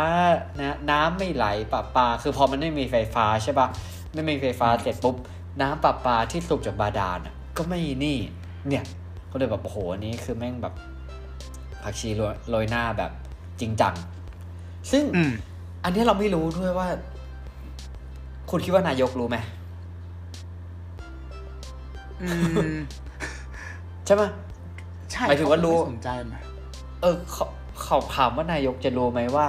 [0.59, 3.66] นะน้ำไม่ไหลประปา คือพอมันไม่มีไฟฟ้าใช่ปะ
[4.14, 5.16] ไม่มีไฟฟ้าเสร็จปุ๊บ
[5.61, 8.19] น้ำประปาที่สูบจากบาดาลน่ะก็ไม่นี่
[8.69, 8.85] เนี่ย
[9.31, 10.75] ก็เลยแบบโอ้โหอันนี้คือแม่งแบบ
[11.83, 13.11] ผักชีโรยโรยหน้าแบบ
[13.61, 13.95] จริงจัง
[14.90, 15.33] ซึ่งอืม
[15.85, 16.88] อันนี้เราไม่รู้ด้วยว่า
[18.51, 19.65] คุณคิดว่านายกรู้ไหมอืม
[24.07, 24.22] ใช่ไหม
[25.12, 26.37] ใช่หมายถึงว่ารู้เขไม่สนใจไหม
[27.02, 27.46] เออเขา
[27.83, 29.46] เขาถามว่านายกจะรู้ไหมว่า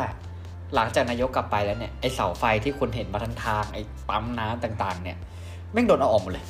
[0.75, 3.77] หลังจากนายกกลับไปแล้วเนี่ยไอเสาไฟที่คุณเห็นมาทั้งทางไอ
[4.10, 5.17] ปั๊มน้ำต่าง ๆ เนี่ย
[5.71, 6.45] แม่งโดนเอาออกหมดเลย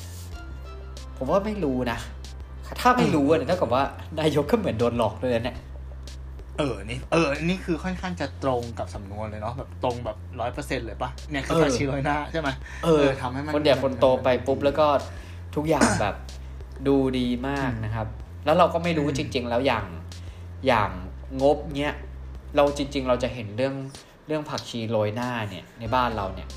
[1.16, 1.98] ผมว่าไม่รู้นะ
[2.80, 3.82] ถ้าไม่รู้อะเนี่ยเท่ากับว่า
[4.20, 5.56] นายกก็เหมือนโดนหลอกเลยนะเนี่ย
[6.58, 12.48] เออนี่เออ นี่คือค่อนข้างจะตรงกับสำนวนเลยเนาะแบบตรงแบบร้อยเปอร์เซ็นเลยปะเนี่ยคือเออผักชีโรยหน้าใช่ไหม
[12.84, 14.86] เออทำให้มันคนใหญ่คนโตไปปุ๊บแล้วก็
[15.54, 16.14] ทุกอย่างแบบ
[16.86, 18.06] ดูดีมากนะครับ
[18.44, 19.84] แล้วเราก็ไม่รู้จริง ๆ แล้วอย่าง
[20.66, 20.90] อย่าง
[21.42, 21.94] งบเนี้ย
[22.56, 23.74] เราจริง ๆ เราจะเห็นเรื่อง
[24.26, 26.48] เรื่องผักชีโรยหน้าเนี่ยในบ้านเราเนี่ย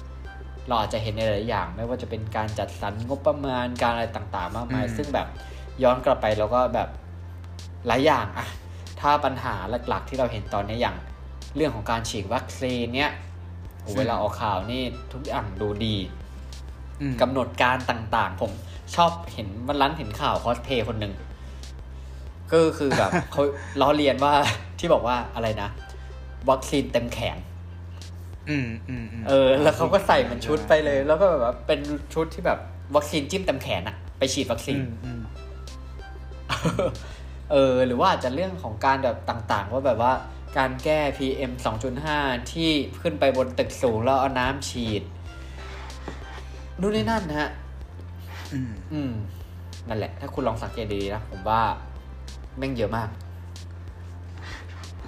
[0.68, 5.28] เราอาจจะเห็นในหลายๆอย่าง ไม่ว่าจะเป็นการจัดสรรงบประมาณการอะไรต่าง ๆ มากมาย ซึ่งแบบ
[5.84, 6.90] ย้อนกลับไปเราก็แบบ
[7.88, 8.48] หลายอย่างอะ
[9.00, 9.56] ถ้าปัญหา
[9.90, 10.98] หลักๆ ที่เราเห็นตอนนี้อย่าง
[11.56, 13.12] เรื่องของการฉีดวัคซีนเนี่ย
[13.82, 15.96] โหเวลาออกข่าวนี่ทุกอย่างดูดี
[17.02, 18.52] อืมกำหนดการต่างๆ ผม
[18.96, 21.14] ชอบเห็นวันร้านเห็นข่าวคอสเพย์คนหนึ่ง
[22.52, 23.44] ก็คือแบบเขา
[23.82, 24.34] ล้อเลียนว่า
[24.80, 25.70] ที่บอกว่าอะไรนะ
[26.50, 27.38] วัคซีนเต็มแขน
[28.50, 31.80] อืมอืมมเออ แล้วเขาก็ใส่มันชุดไปเลย แล้วก็แบบว่าเป็น
[32.14, 32.60] ชุดที่แบบ
[32.96, 35.22] วัคซีนจิ้มเต็มแขนอะไปฉีดวัคซีอืนมอืม
[37.52, 40.14] เออ หรือว่าอาจจะเรื่องของการแบบต่าง ๆ ว่าแบบว่า
[40.58, 41.52] การแก้ PM
[42.02, 42.70] 2.5 ที่
[43.02, 45.04] ขึ้นไปบนตึกสูงแล้วเอาน้ำฉีด
[46.80, 47.50] นู่นนี่นั่นนะฮะ
[48.54, 49.14] อืมอืม
[49.90, 51.62] นั่นแหละ ถ้าคุณลองสังเกตดีๆนะผมว่า
[52.58, 53.10] แม่งเยอะมาก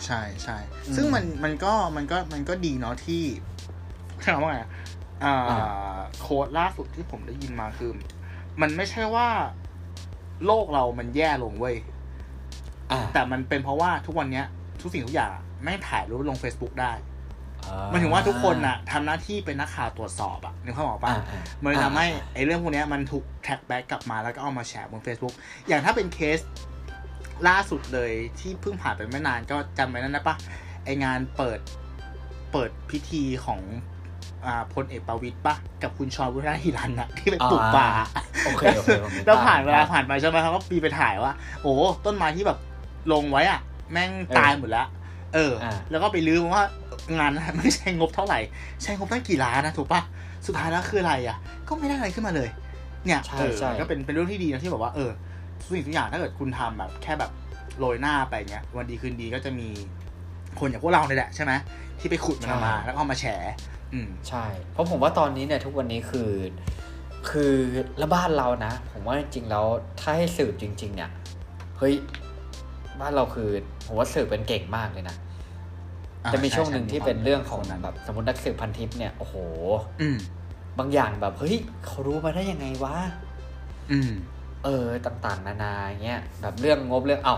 [0.06, 3.24] ใช่ใช่อืมซึ่งมันมันก็มันก็มันก็ดีเนาะที่
[4.22, 4.72] ใช่คำว่าไงอะ
[5.24, 7.92] อ่าอ่าโค้ดล่าสุดที่ผมได้ยินมาคือ
[8.62, 9.28] มันไม่ใช่ว่า
[10.46, 11.76] โลกเรามันแย่ลงเว้ย
[12.92, 14.46] อ่าแต่มันเป็นเพราะว่าทุกวันเนี้ย
[14.82, 17.13] ทุกสิ่งทุกอย่างอะแม่งถ่ายรูปลง Facebook ได้อ่ห
[17.92, 25.34] มันถึงว่าทุกคนน่ะทำหน้าที่เป็นนักข่าวตรวจสอบอะนึกภาพออกปะอ่าอ่ามันเลยทำให้อ่าไอ้เรื่องพวกเนี้ยมันถูก tag back กลับมาแล้วก็เอามาแชร์บน Facebook
[25.68, 26.40] อย่างถ้าเป็นเคส
[27.48, 30.36] ล่าสุดเลยที่เพิ่งผ่านไปไม่นานก็จำไว้นั่นนะปะ
[30.86, 31.60] ไองานเปิด
[32.52, 33.62] เปิดพิธีของ
[34.46, 37.88] อ่าพลเอกประวิตรปะกับคุณชอนวุฒิฮิรันนะที่ไปปลูกป่า
[38.46, 41.74] โอเคโอเคผมนึกแล้วผ่านภพเวลาผ่านไปใช่ไหมเขาก็ปีไปถ่ายว่า โอ้
[42.06, 42.60] ต้นไม้ที่แบบ
[43.14, 43.60] ลงไว้อะ
[43.92, 44.88] แม่งตายหมดแล้ว
[45.34, 46.66] เอออ่าแล้วก็ไปลื้อมาว่า
[47.18, 48.40] งานนั้นไม่ใช่งบเท่าไหร่
[48.84, 50.02] ใช้งบตั้งกี่ล้านนะถูกปะ
[50.46, 51.38] สุดท้ายแล้วคืออะไรอะ
[51.68, 52.50] ก็ไม่ได้อะไรขึ้นมาเลย
[53.06, 55.12] เนี่ยใช่เออใช่มันก็เป็นเป็นเรื่องที่ดีนะที่แบบว่าเออ
[55.60, 57.32] ทุกสิ่งทุกอย่างถ้าเกิดคุณทำแบบ แค่แบบ
[57.80, 59.68] โรยหน้าไปเงี้ยวันดีคืนดีก็จะมี
[60.60, 61.52] คนอย่างพวกเราเนี่ยแหละใช่ไหม
[62.00, 63.26] ที่ไปขุดมันออกมาแล้วก็เอามาแฉ
[63.94, 66.32] อืมใช่ เพราะผมว่าตอนนี้เนี่ยทุกวันนี้คือ
[67.30, 67.54] คือ
[67.98, 69.66] แล้วบ้านเรานะ ผมว่าจริงๆแล้ว
[70.00, 71.10] ถ้าให้สืบจริง ๆ เนี่ย
[71.78, 71.94] เฮ้ย
[73.02, 73.50] บ้านเราคือ
[73.86, 75.33] ผมว่าสืบเป็นเก่งมากเลยนะอ่า
[76.34, 79.36] จะมีช่วงใช่หนึ่งใช่ที่มีความเป็นเรื่องของคนนั้นแบบสมมตินักสืบพันทิปเนี่ยโอ้โห
[80.02, 80.18] อืม
[80.80, 81.56] บางอย่างแบบเฮ้ย
[81.86, 82.96] เขารู้มาได้ยังไงวะ
[83.92, 84.12] อืม
[84.64, 87.38] เออต่างๆ นานาเงี้ยแบบเรื่องงบเรื่องเอ้า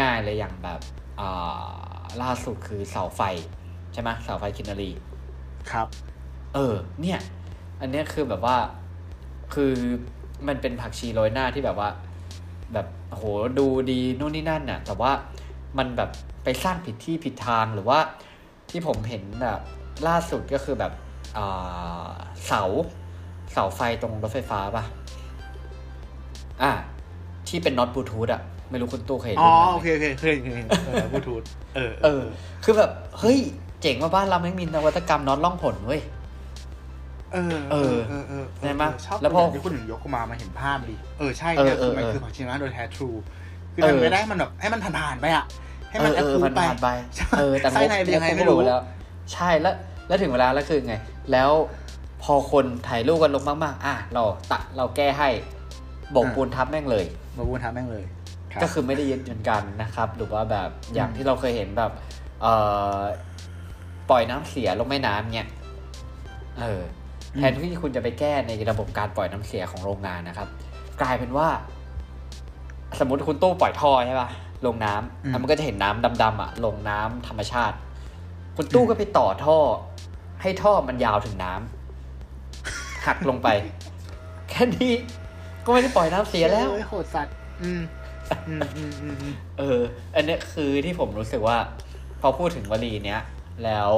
[0.00, 0.80] ง่าย ๆ เลยอย่างแบบ
[1.20, 3.20] อ่าล่าสุดคือเสาไฟ
[3.92, 4.90] ใช่ไหมเสาไฟคินนารี
[5.70, 5.86] ครับ
[6.54, 7.18] เออ เนี่ย
[7.80, 8.56] อันเนี้ยคือแบบว่า
[9.54, 9.72] คือ
[10.48, 11.90] มันเป็นผักชีโรยหน้าที่แบบว่า
[12.72, 13.22] แบบโห
[13.58, 15.12] ดูดีนู่นนี่นั่นน่ะ แต่ว่า
[15.78, 16.10] มันแบบ
[16.44, 17.98] ไปสร้างผิดที่ผิดทางหรือว่า
[18.70, 19.60] ที่ผมเห็นแบบ
[20.08, 20.92] ล่าสุดก็คือแบบ
[21.36, 22.10] อ่า
[22.46, 22.62] เสา
[23.52, 24.84] เสาไฟตรงรถไฟฟ้าป่ะ
[26.62, 26.72] อะ
[27.48, 31.42] ที่เป็นน็อตบลูทูธอะ ไม่รู้คุณตู้เคยเห็นอ๋อรูปนั้นไหมโอเคโอเคเคยเคยเห็นเออบลูทูธ
[31.76, 32.24] เออเออ
[32.64, 33.38] คือแบบ เฮ้ย
[33.82, 36.00] เจ๋งว่าบ้านเราแม่งมีนวัตกรรมน็อตล่องผลเว้ย
[37.32, 43.08] เออ เออ เออเออใช่ไหมชอบแล้วพอตัวย่างที่คุณหนึ่งยกมามาเห็นภาพดิ เออ ใช่เนี่ยเออคือมันเออคือผักชีนะโดยแท้ทรู
[43.74, 45.44] คือเออทำไม่ได้มันแบบให้มันผ่านๆไปอะ
[45.92, 48.80] ให้มันเอแออปเออพูมันไปผ่านไปใช่เออแต่ไส้ในเป็นยังไงผมไม่ก็รู้แล้ว
[49.32, 49.74] ใช่แล้ว
[50.08, 50.94] แล้วถึงเวลาแล้วคือไง
[51.32, 51.50] แล้ว
[52.22, 55.28] พอคนถ่ายรูปกันลงมากๆ อะเราตะเราแก้ให้
[56.12, 57.04] โบกปูนทับแม่งเลย
[57.36, 58.04] มาบูนทับแม่งเลย
[58.54, 61.92] รับก็คือไม่ได้ยึดเหมือนกันนะครับ หรือว่าแบบอย่างอืมที่เราเคยเห็นแบบ
[62.42, 62.54] เอ่
[62.96, 62.98] อ
[64.10, 65.48] ปล่อยน้ำเสียลงแม่น้ำเนี่ย
[66.60, 66.80] เออ
[67.36, 70.48] แทนที่คุณจะไปแก้ในระบบการปล่อยน้ำเสียของโรงงานนะครับ
[71.00, 71.48] กลายเป็นว่า
[73.00, 74.28] สมมติคุณตู้ปล่อยท่อใช่ป่ะ
[74.66, 77.76] ลงน้ำแล้วมันก็จะเห็นน้ำดำๆอะลงน้ำธรรมชาติ
[78.56, 79.58] คุณตู้ก็ไปต่อท่อ
[80.42, 83.48] ให้ท่อมันยาวถึงน้ำหักลงไป
[84.50, 84.94] แค่นี้
[85.64, 87.82] ก็ไม่ได้ปล่อยน้ำเสียแล้วเอ้ยโหดสัตว์อืม
[88.48, 89.78] อืมอืมอืมอืมเออ
[90.14, 91.58] อันเนี้ยคือที่ผมรู้สึกว่า
[92.20, 93.20] พอพูดถึงวลีเนี้ย
[93.64, 93.90] แล้ว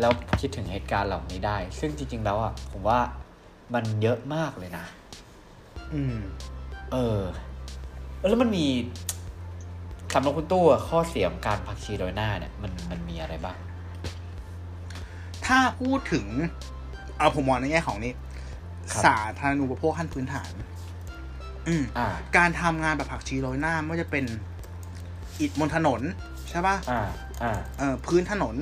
[0.00, 3.00] แล้วคิดถึงเหตุการณ์เหล่านี้ได้ ซึ่งจริง ๆ แล้วอะผมว่า
[3.74, 4.84] มันเยอะมากเลยนะ
[5.94, 6.16] อืม
[6.92, 7.20] เออ
[8.28, 8.66] แล้วมันมี
[10.14, 13.56] สำหรับคุณตู้อะข้อเสียของการผักชีโรยหน้าเนี่ยมันมันมีอะไรบ้าง
[15.46, 16.26] ถ้าพูดถึง
[17.18, 18.12] เอาผมมองในแง่ของนี้
[18.92, 20.50] ครับสาธารณูปโภคขั้นพื้นฐาน
[21.68, 24.24] อืมอ่าการทำงานแบบผักชีโรยหน้าไม่ว่าจะเป็น
[25.40, 26.00] อิฐบนถนน
[26.50, 27.02] ใช่ปะอ่า
[27.42, 28.56] อ่าเอ่อพื้นถนน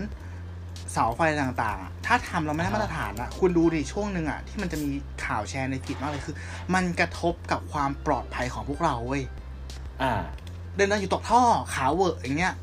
[0.93, 4.91] เสาไฟต่างๆอะถ้าทำเราไม่ได้อ่าฮะมาตรฐานอะคุณดูดิช่วงหนึ่งอะที่มันจะมี
[5.25, 6.37] ข่าวแชร์ในฟีดมากเลยคือ
[6.75, 9.23] มันกระทบกับความปลอดภัยของพวกเราเว้ย
[10.03, 10.12] อ่า
[10.77, 11.41] เดินเดินอยู่ตกท่อ
[11.75, 12.55] ขาเวอะอย่างเงี้ย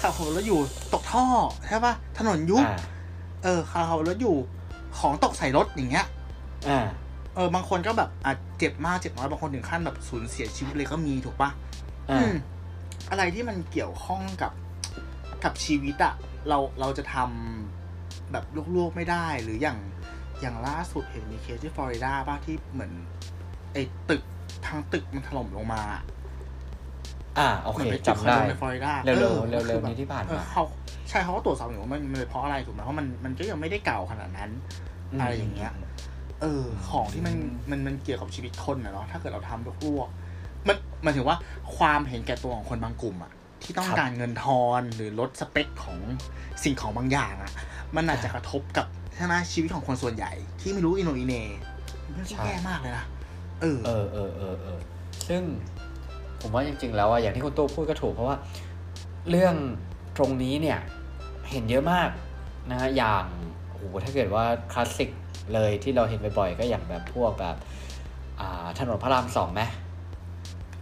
[0.00, 0.60] ขับรถแล้วอยู่
[0.94, 1.24] ตกท่อ
[1.68, 2.78] ใช่ปะถนนยุบอ่า
[3.42, 4.36] เออขับรถอยู่
[4.98, 6.06] ของตกใส่รถอย่างเงี้ย
[6.68, 6.86] อ่า
[7.34, 11.50] เออบางคนก็แบบอาจเจ็บมากเจ็บน้อยบางคนถึงขั้นแบบสูญเสียชีวิตเลยก็มีถูกปะ
[12.10, 12.34] อ่าอืม
[13.10, 14.52] อะไรที่มันเกี่ยวข้องกับ
[15.44, 16.14] กับชีวิตอะ
[16.48, 18.44] เราเราจะทำแบบ
[18.76, 19.78] ลวกๆไม่ได้หรืออย่าง
[20.40, 22.92] อย่างล่าสุดเห็นมีเคสที่ฟลอริดาป่ะที่เหมือน
[23.72, 24.22] ไอ้ตึก
[24.66, 25.82] ทางตึกมันถล่มลงมา
[27.38, 30.62] อ่าโอเหเคมือนเป็นตึกคอนจำได้โดในฟลอริดาเร็วๆออเร็วๆคือแบบนี้ที่ผ่านมาเออเขา
[31.08, 34.50] ใช่เขาก็ตรวจสอบอยู่ว่ามันมันเป็นเพราะอะไรถูกไหมเพราะมันมันก็ยังไม่ได้เก่าขนาดนั้น
[35.20, 35.72] อะไรอย่างเงี้ย
[36.40, 37.34] เออ ของที่มัน
[37.70, 41.36] มันมันเกี่ยวกับชีวิตคนนะเนาะถ้าเกิดเราทำลวกๆมันหมันถึงว่า
[41.76, 45.98] ความเห็นแก่ตัวของคนบางกลุ่มอะที่ต้องครับการเงินทอนหรือลดสเปคของ
[46.64, 47.52] สิ่งของบางอย่างอะ
[47.96, 51.34] มันอาจจะกระทบกับใช่ไหมชีวิตของคนส่วนใหญ่ ที่ไม่รู้อินโนอินเน
[52.04, 53.04] มันเป็นเรื่องที่แย่มากเลยนะ
[53.62, 54.78] เออเออเออเออเออ
[55.28, 55.42] ซึ่ง
[56.42, 58.36] ผมว่าจริง ๆ แล้วอะอย่างที่คุณตู้พูดก็ถูกเพราะว่า
[59.30, 59.54] เรื่อง
[60.16, 60.78] ตรงนี้เนี่ย
[61.50, 62.10] เห็นเยอะมาก
[62.70, 63.24] นะฮะอย่าง
[63.68, 65.10] โอ้โหถ้าเกิดว่าคลาสสิก
[65.54, 67.56] เลยที่เราเห็นบ่อยๆก็อย่างแบบพวกแบบ
[68.40, 69.62] อ่าถนนพระรามสองไหม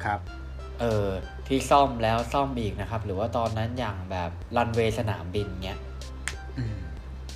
[0.05, 0.21] ครับ
[0.81, 1.07] เออ
[1.47, 5.81] ที่ซ่อมแล้วซ่อมอีกนะครับ หรือว่าตอนนั้นอย่างแบบรันเวย์สนามบินเงี้ย
[6.59, 6.77] อืม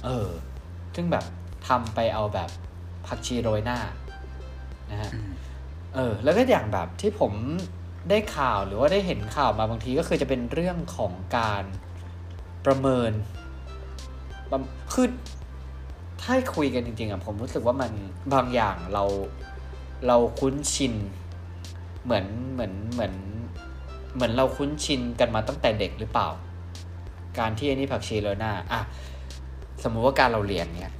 [0.05, 0.29] เออ
[0.95, 1.25] ซึ่งแบบ
[1.69, 2.51] ทำไปเอาแบบ
[3.07, 3.79] ผักชีโรยหน้า
[4.91, 5.33] นะฮะอืม
[5.95, 7.33] เออ แล้วก็อย่างแบบที่ผม
[8.11, 11.65] ได้ข่าวหรือว่าได้เห็นข่าวมาบางทีก็คือจะเป็นเรื่องของการ
[12.67, 13.13] ประเมิน
[14.51, 14.63] ประม
[14.93, 15.07] คือ
[16.23, 17.93] ถ้าคุยกันจริงๆอะผมรู้สึกว่ามัน
[18.35, 19.05] บางอย่างเรา
[20.07, 20.95] เราคุ้นชิน
[22.05, 23.15] เหมือนเหมือนเหมือน
[24.15, 26.29] เหมือนเราคุ้นชินกันมาตั้งแต่เด็กหรือเปล่า
[27.39, 28.81] การที่อันนี้ผักชีโรยหน้าอะ
[29.83, 30.93] สมมุติว่าการเราเรียนเนี่ย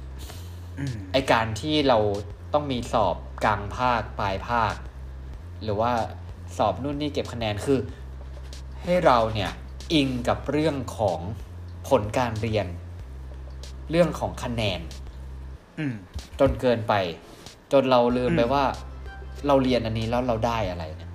[0.79, 1.97] อืมไอการที่เรา
[2.53, 3.15] ต้องมีสอบ
[3.45, 4.73] กลางภาคปลายภาค
[5.63, 5.91] หรือว่า
[6.57, 7.79] สอบนู่นนี่เก็บคะแนนคือ
[8.83, 9.51] ให้เราเนี่ย
[9.93, 11.19] อิงกับเรื่องของ
[11.89, 12.67] ผลการเรียน
[13.91, 14.79] เรื่องของคะแนน
[15.79, 15.95] อืม
[16.39, 16.93] จนเกินไป
[17.71, 18.63] จนเราลืมไปอืมว่า
[19.47, 21.11] เราเรียนอันนี้แล้วเราได้อะไรเนี่ย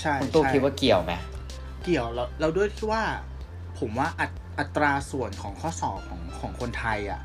[0.00, 1.12] ใช่คุณตู้ใช่คิดว่าเกี่ยวไหม
[1.84, 3.02] เกี่ยวเราเราด้วยที่ว่า
[3.78, 7.20] ผมว่าอัตอัตราส่วนของข้อสอบของของคนไทยอะ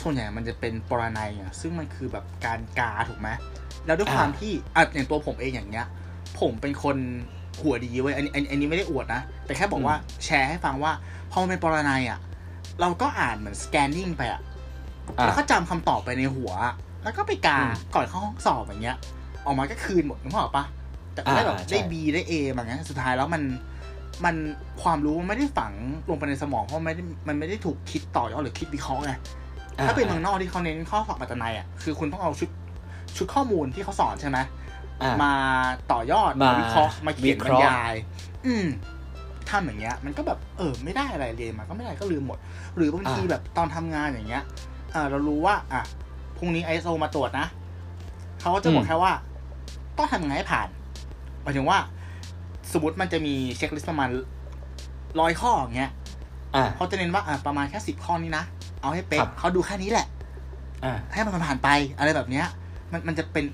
[0.00, 3.28] ส่วนใหญ่มันจะเป็นปรนัยอะซึ่งมันคือแบบการกาถูกไหม
[3.86, 5.86] แล้วด้วยความที่อะอย่างตัวผมเองอย่างเงี้ย
[6.40, 6.96] ผมเป็นคน
[7.60, 10.92] หัวดีเว้ยอันนี้อันอันนี้ไม่ได้อวดนะ แต่แค่บอกว่าแชร์ให้ฟังว่า
[11.30, 12.18] พอมันเป็นปรนัยอะ
[12.80, 14.40] เราก็อ่านเหมือนสแกนนิ่งไปอะ
[15.18, 16.52] อะแล้วก็จำคำตอบไปในหัว
[17.04, 18.96] แล้วก็ไปกาอืมก่อนเข้าห้องสอบอย่างเงี้ย
[19.46, 20.64] ออกมาก็คืนหมดนึกภาพออกปะ
[21.14, 23.42] แต่ก็ได้แบบอ่าใช่ได้ B ได้ A บางอย่างสุดท้ายแล้วมัน
[24.24, 24.34] มัน
[24.82, 25.72] ความรู้มันไม่ได้ฝัง
[26.10, 29.12] ลงไปในสมองเพราะมันไม่ได้มันไม่ได้ถูกคิดต่อยอดหรือคิดวิเคราะห์ไง
[29.76, 32.48] อะถ้าเป็นเมืองนอกที่เขาเน้นข้อสอบอัตนัยอะคือคุณต้องเอาชุด
[33.16, 34.48] ชุดข้อมูลที่เขาสอนใช่ไหมอะ
[35.22, 35.32] มา
[35.92, 37.94] ต่อยอดมาวิเคราะห์มาเขียนวิบเครราะรห์ยาย
[38.46, 38.66] อืม
[39.50, 42.38] ทำอย่างเงี้ย มันก็แบบเออ ไม่ได้อะไรเรียนมาก็ไม่ได้ก็ลืมหมด
[42.76, 44.44] หรือบางทีแบบตอนทำงานอย่างเงี้ย
[44.94, 45.82] อ่าเรารู้ว่า อะ
[46.36, 47.46] พรุ่งนี้ไอโซมาตรวจนะ
[48.40, 49.12] เขาก็จะบอกแค่ว่า
[49.96, 50.68] ต้องทำยังไงให้ผ่าน
[51.42, 51.78] หมายถึงว่า
[52.72, 54.08] สมมติมันจะมีเช็คลิสต์ประมาณ
[55.20, 55.90] ร้อยข้ออย่างเงี้ย
[56.54, 58.44] อะเขาจะเน้นว่าอะประมาณแค่สิบข้อนี้นะ
[58.80, 60.06] เอาให้เป๊ะครับเขาดูแค่นี้แหละ
[60.84, 62.46] อะให้มันผ่านไป อะไรแบบเนี้ย
[62.92, 63.44] มันมันจะเป็น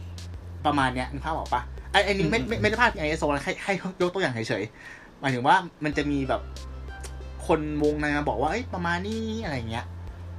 [0.66, 6.40] ประมาณเนี้ยนึกภาพออกปะไอ้ไอ้นี้ไม่อืมไม่ไม่ได้พาดพิงไอเอสโซนะให้ให้ยกตัวอย่างเฉยๆหมายถึงว่ามันจะมีแบบ
[7.46, 9.84] คนวงในมาบอกว่าเอ้ยประมาณนี้อะไรเงี้ย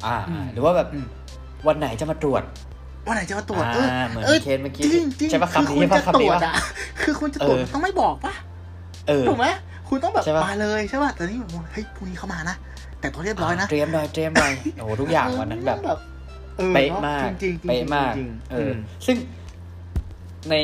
[0.05, 1.05] อะอืมหรือว่าแบบอืม
[1.67, 2.43] วันไหนจะมาตรวจ
[3.07, 6.53] วันไหนจะมาตรวจอ่าเออเหมือนเออ เคสเมื่อกี้จริงจริงใช่ปะคือคำนี้คุณใช่จะปะตคำรนี้วจปะ อะ
[7.01, 8.33] คือคุณจะตรวจเออมันต้องไม่บอกปะ
[9.07, 9.45] เออ ถูกไหม
[9.89, 12.55] คุณต้องแบบใช่ปะ มาเลยใช่ป่ะแต่นี่แบบเฮ้ยพรุ่งนี้เขามานะ
[12.99, 15.99] แต่ตัวเรียบร้อยนะเตรียมหน่อยเตรียมหน่อยโอ้โหทุกอย่างวันนั้นแบบแบบ
[16.59, 19.17] ออเป๊ะมากจริงๆจริงๆเป๊ะมาก จริงๆเอออมซึ่ง
[20.49, 20.55] ใน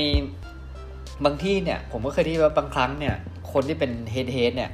[1.25, 3.15] บางที่เนี่ย ผมก็เคยที่ว่าบางครั้งเนี่ย
[3.51, 4.71] คนที่เป็นเฮดเฮดเนี่ย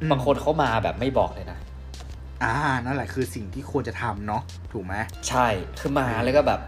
[0.00, 1.58] อืม บางคนเขามาแบบไม่บอกเลยนะ
[2.42, 2.54] อ่า
[2.84, 4.94] นั่นแหละคือสิ่งที่ควรจะทำเนาะถูกไหม
[5.28, 5.46] ใช่
[5.80, 6.60] คือมาแล้วก็แบบ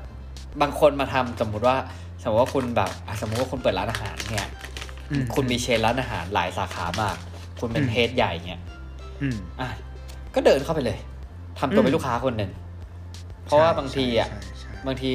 [0.62, 1.76] บางคนมาทำสมมุติว่า
[2.22, 4.48] สมมติว่าคุณแบบอะสมมติว่าคุณเปิดร้านอาหารเนี่ย
[5.10, 7.16] อืมคุณมีเชนร้านอาหารหลายสาขามาก
[7.60, 8.60] คุณเป็นอืมเฮดใหญ่เนี่ย
[9.22, 9.68] อืม อะ
[10.34, 10.98] ก็เดินเข้าไปเลย
[11.58, 12.50] ทำตัวเป็นอืมลูกค้าคนหนึ่ง
[13.44, 15.10] เพราะว่าบางทีอะ ใช่ใช่ใช่บางที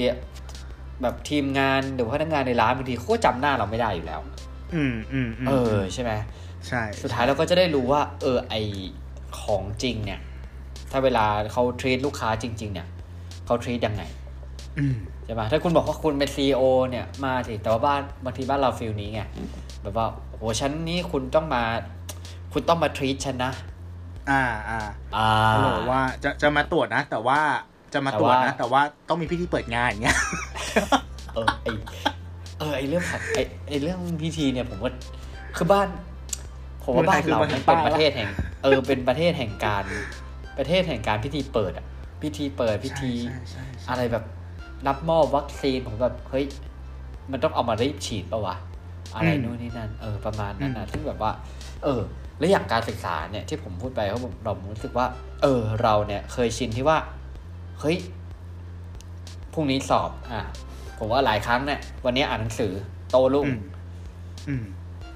[1.01, 4.21] แบบทีมงานหรือว่าพนักงานในร้านบางทีเขาก็จำหน้าเราไม่ได้อยู่แล้ว
[4.75, 6.11] อืมอืมมเออใช่ไหม
[6.67, 8.55] ใช่ สุดท้ายเราก็จะได้รู้ว่า เออไอ
[9.41, 10.19] ของจริงเนี่ย
[10.91, 12.87] ถ้าเวลาเขาทรีตลูกค้าจริง ๆ เนี่ย
[13.45, 14.03] เขาทรีตยังไง
[14.77, 19.21] อืมใช่ไหมถ้าคุณบอกว่าคุณเป็นซีอเนี่ยมาสิแต่ว่าบ้านบางทีบ้านเราฟิลนี้ไง
[19.81, 21.63] แบบว่าโหฉันนี้คุณต้องมา
[22.53, 23.51] คุณต้องมาทรีตฉันนะ
[24.29, 24.79] อ่าอ่า
[25.15, 27.39] อ่าเขาบอกว่าจะจะมาตรวจนะ แต่ว่า
[27.93, 30.17] จะมาตรวจนะแต่ว่าแต่ว่าต้องมีพิธีเปิดงานอย่างเงี้ย
[31.35, 31.67] เออไอ
[32.59, 34.91] เออไอเรื่องผัดไอไอเรื่องพิธีเนี่ยผมว่า
[35.57, 35.87] คือบ้าน
[36.83, 38.29] ผมว่าบ้านเราเมืองไทยคือมันเป็นเมืองประเทศแห่ง
[38.63, 39.83] เออเป็นประเทศแห่งการ
[40.57, 41.85] ประเทศแห่งการพิธีเปิดอะ
[42.21, 44.23] พิธีเปิดพิธีใช่ใช่ใช่อะไรแบบ
[44.87, 46.45] รับมอบวัคซีนผมแบบเฮ้ย
[47.31, 48.55] มันต้องเอามารีบฉีดปะวะ
[49.15, 51.31] อะไรนู่นนี่นั่นเออประมาณนั้นนะซึ่งแบบว่า
[51.83, 52.01] เออ
[52.39, 55.05] แล้วอย่างการศึกษาเนี่ยที่ผมพูดไปเพราะผมเรารู้สึกว่า
[55.41, 56.97] เออเราเนี่ยเคยชินที่ว่า
[57.81, 57.97] เฮ้ย
[59.53, 60.41] พรุ่งนี้สอบ อะ
[60.99, 62.71] ผมว่าหลายครั้งเนี่ยวันนี้อ่านหนังสือ
[63.09, 63.59] โตรุ่งอืม
[64.49, 64.63] อืม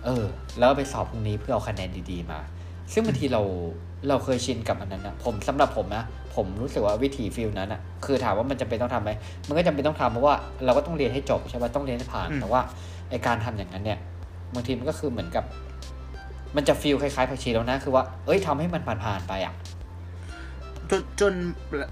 [0.06, 0.26] เออ
[0.58, 2.40] แล้วไปสอบพรุ่งนี้เพื่อเอาคะแนนดี ๆ มา
[2.94, 3.42] ซึ่งบางทีเรา
[4.10, 6.04] เราเคยชินกับอันนั้นนะผมสำหรับผมนะ
[6.36, 9.12] ผมรู้สึกว่าวิถีฟิลนั้นอะคือถามว่ามันจำเป็นต้องทำไหม
[9.48, 12.62] มันก็จำเป็นต้องทำเพราะว่าเราก็ต้องเรียนให้จบใช่ไหมต้องเรียนให้ผ่านอืมแต่ว่า
[13.10, 14.00] ไอการทำอย่างนั้นเนี่ย
[14.54, 15.44] บางทีมันก็คือเหมือนกับ
[16.56, 19.54] มันจะฟีลคล้ายๆผักชีแล้วนะ คือว่า เอ้ยทำให้มันผ่านๆไปอะ
[20.92, 21.34] จนจน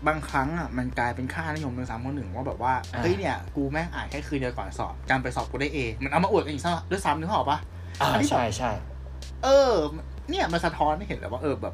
[0.07, 7.59] บางครั้งอะมันกลายเป็นค่านิยมในสามข้อหนึ่งว่าแบบว่าอ่าเฮ้ยเนี่ยกูแม่งอ่านแค่คืนเดียวก่อนสอบการไปสอบกูได้เอมันเอามาอวดกันอีกซะด้วยซ้ำนึกภาพออกปะ
[7.99, 8.71] อ่าอันนี้แบบใช่ใช่
[9.43, 9.71] เออ
[10.29, 11.73] เนี่ยมันสะท้อนให้เห็นแล้วว่าเออแบบ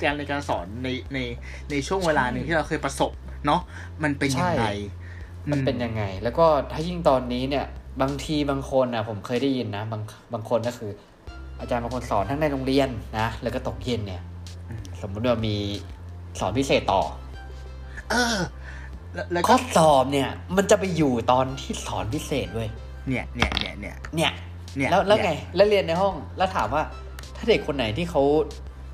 [0.00, 1.18] การในการสอนในใน
[1.70, 3.12] ในช่วงเวลาหนึ่งที่เราเคยประสบ
[3.46, 3.60] เนาะ
[4.02, 4.66] มันเป็นยังไง
[5.50, 7.66] มันเป็นยังไง แล้วก็ถ้ายิ่งตอนนี้เนี่ย
[8.02, 10.90] บางทีบางคนนะผมเคยได้ยินนะ บางบางคนก็คือ
[11.60, 12.88] อาจารย์บางคนสอนทั้งในโรงเรียน
[13.18, 14.22] นะแล้วก็ตกเย็นเนี่ย
[14.68, 15.56] อืมสมมุติว่ามี
[16.40, 17.02] สอนพิเศษต่อ
[18.10, 18.36] เออ
[19.14, 22.68] แล้วแล้วข้ก็อสอบเนี่ย มันจะไปอยู่ตอนที่สอนพิเศษเว้ย
[23.08, 24.30] เนี่ยเนี่ยเนี่ยเนี่ยเนี่ย
[24.76, 26.82] เนี่ยแล้วแล้วเนี่ยไง แล้วเรียนในห้องแล้วถามว่า
[27.36, 28.22] ถ้าเด็กคนไหนที่เขา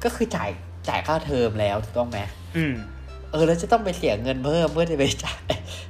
[0.04, 0.50] ก็คือจ่าย
[0.88, 2.18] จ่ายค่าเทอมแล้วถูกต้องไหม
[2.56, 2.74] อืม
[3.32, 5.42] เออแล้วจะต้องไปเสียเงินเพิ่มเพื่อจะไปจ่าย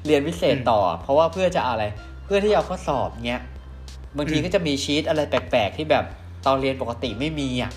[0.07, 1.83] เรียนพิเศษต่อ เพราะว่าเพื่อจะอะไร
[2.25, 3.43] เพื่อที่จะเอาข้อสอบเงี้ย
[4.17, 6.05] บางทีอืมก็จะมีชีตอะไรแปลกๆที่แบบ
[6.47, 7.73] ตอนเรียนปกติไม่มีอะ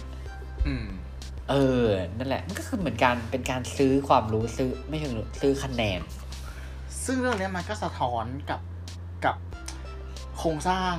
[0.68, 0.88] อืม
[1.50, 1.86] เออ
[2.18, 5.08] นั่นแหละ มันก็คือเหมือนการเป็นการซื้อความรู้ซื้อไม่ใช่
[5.42, 6.00] ซื้อคะแนน
[7.06, 8.62] ซึ่งเรื่องเนี้ยมันก็สะท้อนกับ
[9.26, 9.36] กับ
[10.38, 10.94] โครงสร้าง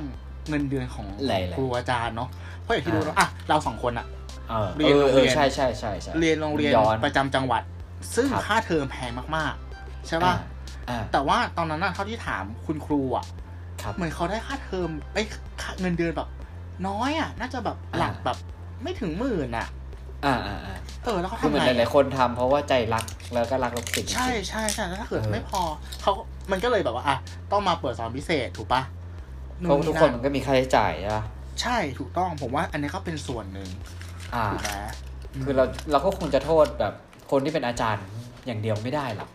[0.49, 2.29] เงินเดือนของหลายๆครูอาจารย์เนาะ
[2.61, 4.07] เพราะอย่างที่อ่ารู้เนอะอะเราสองคนอะ
[4.49, 7.63] เออเรียนเออโรงเอเรีอยนใช่ใช่ใช่ใช่เรียนโรงเรียนย้อนประจำจังหวัด
[8.15, 10.33] ซึ่งครับค่าเทอมแพงมากๆ ใช่ป่ะ
[10.89, 13.25] อ่าแต่ว่าตอนนั้นน่ะเท่าที่ถามคุณครูอะ
[13.81, 15.25] ครับเหมือนเขาได้ค่าเทอมไอ้ย
[15.61, 16.29] ค่าเงินเดือนแบบ
[16.87, 18.37] น้อยอะ น่าจะแบบหลักอ่าแบบ
[18.83, 19.67] ไม่ถึงหมื่นอะ
[20.25, 25.61] อ่าอ่าอ่าเออแล้วเขาคือเหทำมือนไงหลายๆคนทำเพราะว่าใจรักแล้วก็รักลูกศิษย์ใช่ใช่ใช่แล้วถ้าเกิดเออไม่พอ
[26.01, 26.11] เขา
[26.51, 27.17] มันก็เลยแบบว่าอะ
[27.51, 28.81] ต้องมาเปิดสอนพิเศษถูกปะ
[29.57, 31.23] เพราะทุกคนมันก็มีค่าใช้จ่ายใช่ปะ
[31.61, 33.69] ใช่ถูกต้องผมว่าอันนี้ก็เป็นส่วนหนึ่ง
[34.35, 34.71] อ่าถูกไหม
[35.43, 36.93] คือเราเราก็คงจะโทษแบบ
[37.31, 38.05] คนที่เป็นอาจารย์
[38.45, 39.29] อย่างเดียวไม่ได้หรอก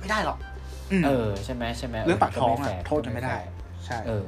[0.00, 0.38] ไม่ได้หรอก
[1.00, 3.36] มเออใช่ไหมใช่ไหมเรื่องปากท้องก็อะแฟร์โทษกันไม่ได้
[3.86, 4.24] ใช่เออ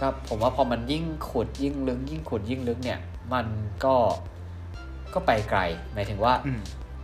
[0.00, 3.00] ก็ผมว่าพอมันยิ่งขุดยิ่งลึกยิ่งขุดยิ่งลึกเนี่ย
[3.32, 3.46] มัน
[3.84, 3.94] ก็
[5.14, 5.60] ก็ไปไกล
[5.94, 6.60] หมายถึงว่าอืม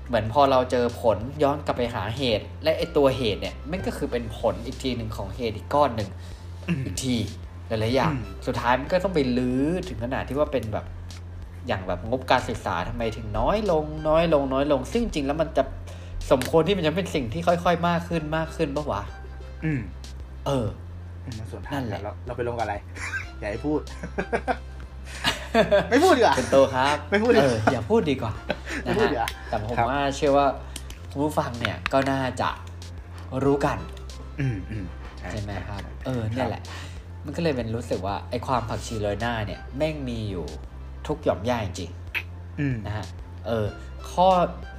[0.08, 6.10] เหมือนพอเราเจอผลย้อนกลับไปหาเหตุ และไอตัวเหตุเนี่ยมันก็คือเป็นผลอีกทีหนึ่งของเหตุอีกก้อนหนึ่ง
[6.68, 7.16] อืมอีกที
[7.68, 10.86] หลายๆอย่างอืมสุดท้ายมันก็ต้องไปลื้อถึงขนาดที่ว่าเป็นแบบ
[11.66, 15.62] อย่างแบบงบการศึกษาทำไมถึงน้อยลง น้อยลงน้อยลง ซึ่งจริงๆแล้วมันจะ
[16.30, 19.02] สมควรที่มันจะเป็นสิ่งที่ค่อยๆ มากขึ้นมากขึ้นปะวะ
[19.64, 19.80] อืม
[20.46, 20.66] เออ
[21.24, 22.74] อืมมันส่วนทางนั่นแหละเราเราไปลงกับอะไร
[23.38, 23.80] อย่าให้พูด
[25.90, 28.32] ไม่พูดดีกว่าเป็นโตครับ ไม่พูดดีเอกอว่าอย่าพูดดีกว่า
[28.84, 30.46] ไม่นะพูดฮะดีกว่าแต่ผมครับว่าเชื่อว่า
[31.10, 32.50] คุณผู้ฟังเนี่ยก็น่าจะ
[33.44, 33.78] รู้กัน
[34.40, 34.84] อืมอืม
[35.30, 36.62] ใช่ไหมครับ เออเนี่ยแหละ
[37.24, 40.46] มันก็เลยเป็นรู้สึกว่าไอ้ความผักชีโรยหน้าเนี่ยแม่งมีอยู่
[41.06, 41.90] ทุกหย่อมย่าจริง
[42.60, 43.06] อืมๆนะฮะ
[43.46, 43.66] เออ
[44.10, 44.26] ข้อ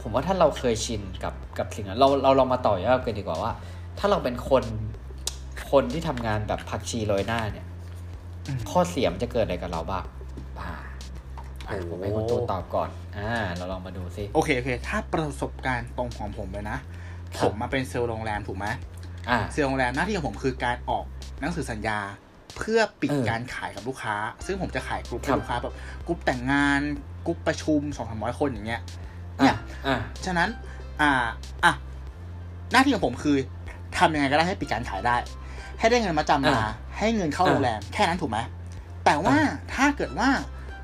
[0.02, 3.52] ผมว่าถ้าเราเคยชินกับกับสิ่งนั้นเราเราลองมาต่อยอดกันดีกว่าว่า
[4.00, 4.64] ถ้าเราเป็นคน
[5.72, 7.66] คนที่ทำงานแบบผักชีโรยหน้าเนี่ย
[8.48, 10.19] อืมข้อเสียมนจะเกิดอะไรกับเราบ้างอ่า
[11.70, 16.78] อะผมให้คุณตูนตอบก่อน อ่า เราลองมาดูซิ โอเคโอเค ถ้าประสบการณ์ตรงของผมเลยนะ
[17.38, 18.68] คผรับมมาเป็นเซลล์โรงแรมถูกไหม
[19.30, 21.06] อ่า เซลล์โรงแรมหน้าที่ของผมคือการออก
[21.42, 22.00] หนังสือสัญญา
[22.58, 25.74] เพื่อปิดเออการขายกับลูกค้า ซึ่งผมจะขายกลุ่มครับลูกค้าแบบ
[26.08, 26.80] กลุ่มแต่งงาน
[27.26, 28.82] กลุ่มประชุมสองสามร้อยคนอย่างเงี้ย
[29.38, 29.56] เนี่ย
[29.86, 30.50] อ่าฉะนั้น
[31.02, 31.26] อ่า
[31.66, 31.74] อะ
[32.72, 33.38] หน้าที่ของผมคือ
[33.98, 35.16] ทำยังไงก็ได้ให้ปิดการขายได้
[35.80, 38.40] ให้ได้เงินมาจำมาอ่าให้เงินเข้าอ่าโรงแรมแค่นั้นถูกไหม
[39.06, 40.30] แต่ว่าอ่าถ้าเกิดว่า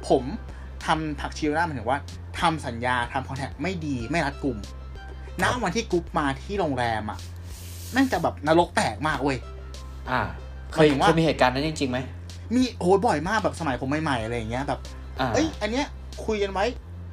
[0.10, 0.24] ผม
[0.86, 2.00] ทำผักชิลล่าหมายถึงว่า
[2.40, 4.58] ทำสัญญาทำคอนแทคไม่ดีไม่รัดกลุ่ม
[5.44, 7.20] ณวันที่กรุ๊ปมาที่โรงแรมอะ
[7.92, 9.38] แม่งจะแบบนรกแตกมากเว้ย
[10.10, 10.22] อ่า
[10.72, 11.98] เคหมายยถึงว่าเคยมีเหตุการณ์นั้นจริงๆไหม
[12.56, 14.80] มีโอ้ยบ่อยมากแบบสมัยผมใหม่ๆอะไรอย่างเงี้ยแบบ
[15.20, 15.86] อ่าเอ้ยอันเนี้ย
[16.26, 16.66] คุยกันไว้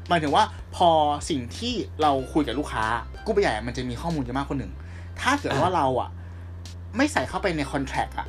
[0.08, 0.44] หมายถึงว่า
[0.76, 0.88] พอ
[1.28, 2.84] สิ่งที่เราคุยกับลูกค้า
[3.24, 4.72] กู้ไปใหญ่มันจะมีข้อมูลเยอะมากคนหนึ่ง
[5.20, 6.10] ถ้าเกิดว่าเราอะ
[6.96, 8.26] ไม่ใส่เข้าไปในคอนแท c อะ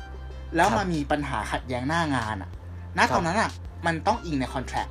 [0.56, 2.50] แล้วมามีปัญหาขัดแย้งหน้างานอะ
[2.98, 3.50] ณตอนนั้นอะ
[3.86, 4.86] มันต้องอิงในคอนแท c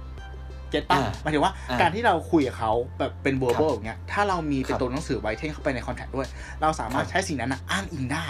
[0.73, 6.27] เก็ตป่ะอ่าหมายถึงว่าอ่าการที่เราคุยกับเขาแบบเป็นเวอร์บครับอย่างเงี้ยถ้าเรามีเป็นครับตัวหนังสือไว้เท่นเข้าไปในคอนแท c ด้วย
[6.61, 8.27] เราสามารถครับใช้สิ่งนั้นอะอ้างอิงได้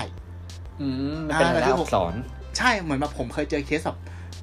[0.81, 2.13] อืมมันเป็นอ่าอะไรแล้วที่ผมอักษร
[2.57, 3.97] ใช่เหมือนแบบผมเคยเจอเคสแบบ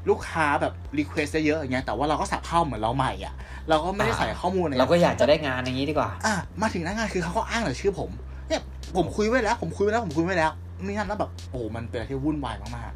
[0.09, 3.35] ลูกค้าแบบ request เยอะๆอย่างเงี้ยแต่ว่าเราก็สับเข้าเหมือนเราใหม่อะ
[3.69, 8.11] เราก็ไม่ได้อ่าใส่ข้อมูลอะไรเราก็อยากจะได้งานอย่างนี้ดีกว่า อะมาถึงหน้างานคือเขาก็อ้างแต่ชื่อผม
[8.49, 8.63] เนี่ย
[8.97, 10.53] ผมคุยไว้แล้ว ผมคุยไว้แล้วผมคุยไว้แล้ว
[10.87, 12.93] นี่นั่นแล้วแบบโอ้โหมันเป็นอะไรที่วุ่นวายมาก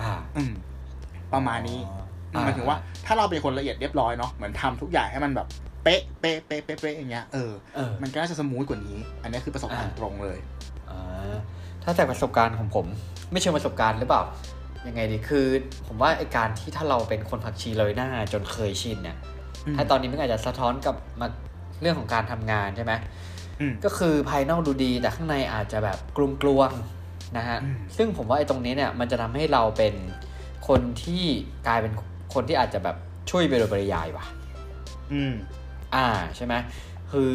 [0.00, 0.52] อ่าๆอืม
[1.32, 1.94] ประมาณนี้อ่
[2.44, 5.46] หมายถึงว่าถ้าเราเป็นคนละเอียดเรียบร้อยเนาะเหมือนทำทุกอย่างให้มันแบบ
[5.84, 10.38] เป๊ะเป๊ะเป๊ะเป๊ะเป๊ะอย่างเงี้ยเออเออมันก็น่าจะ smooth กว่านี้ อันนี้คือประสบการณ์อ่าตรงเลย
[10.90, 11.34] อ่า
[11.84, 12.86] ถ้าแต่ประสบการณ์ของผม
[13.32, 14.22] ไม่เชิงประสบการณ์หรือเปล่า
[14.86, 15.46] ยังไงดีคือ
[15.86, 19.16] ผมว่าไอการที่ถ้าเราเป็นคนผักชีเลยหน้าจนเคยชินเนี่ย
[19.66, 21.26] อืมถ้าตอนนี้มันอาจจะสะท้อนกับมา
[21.80, 22.92] เรื่องของการทำงานใช่ไหม
[23.60, 25.98] อืมก็คือภายนอกดูดีแต่ข้างในอาจจะแบบ
[26.42, 29.94] กลวงๆนะฮะอืมซึ่งผมว่าไอ้ตรงนี้เนี่ยมันจะทำให้เราเป็น
[30.68, 31.24] คนที่
[31.66, 31.92] กลายเป็น
[32.36, 32.96] คนที่อาจจะแบบ
[33.30, 34.26] ช่วยไปโดยปริยายว่ะ
[35.12, 35.32] อืม
[35.94, 36.54] อ่าใช่ไหม
[37.12, 37.34] คือ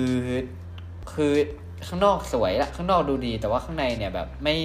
[1.14, 1.32] คือ
[1.88, 4.56] ข้างนอกสวยละข้างนอกดูดี แต่ว่าข้างในเนี่ยแบบไม่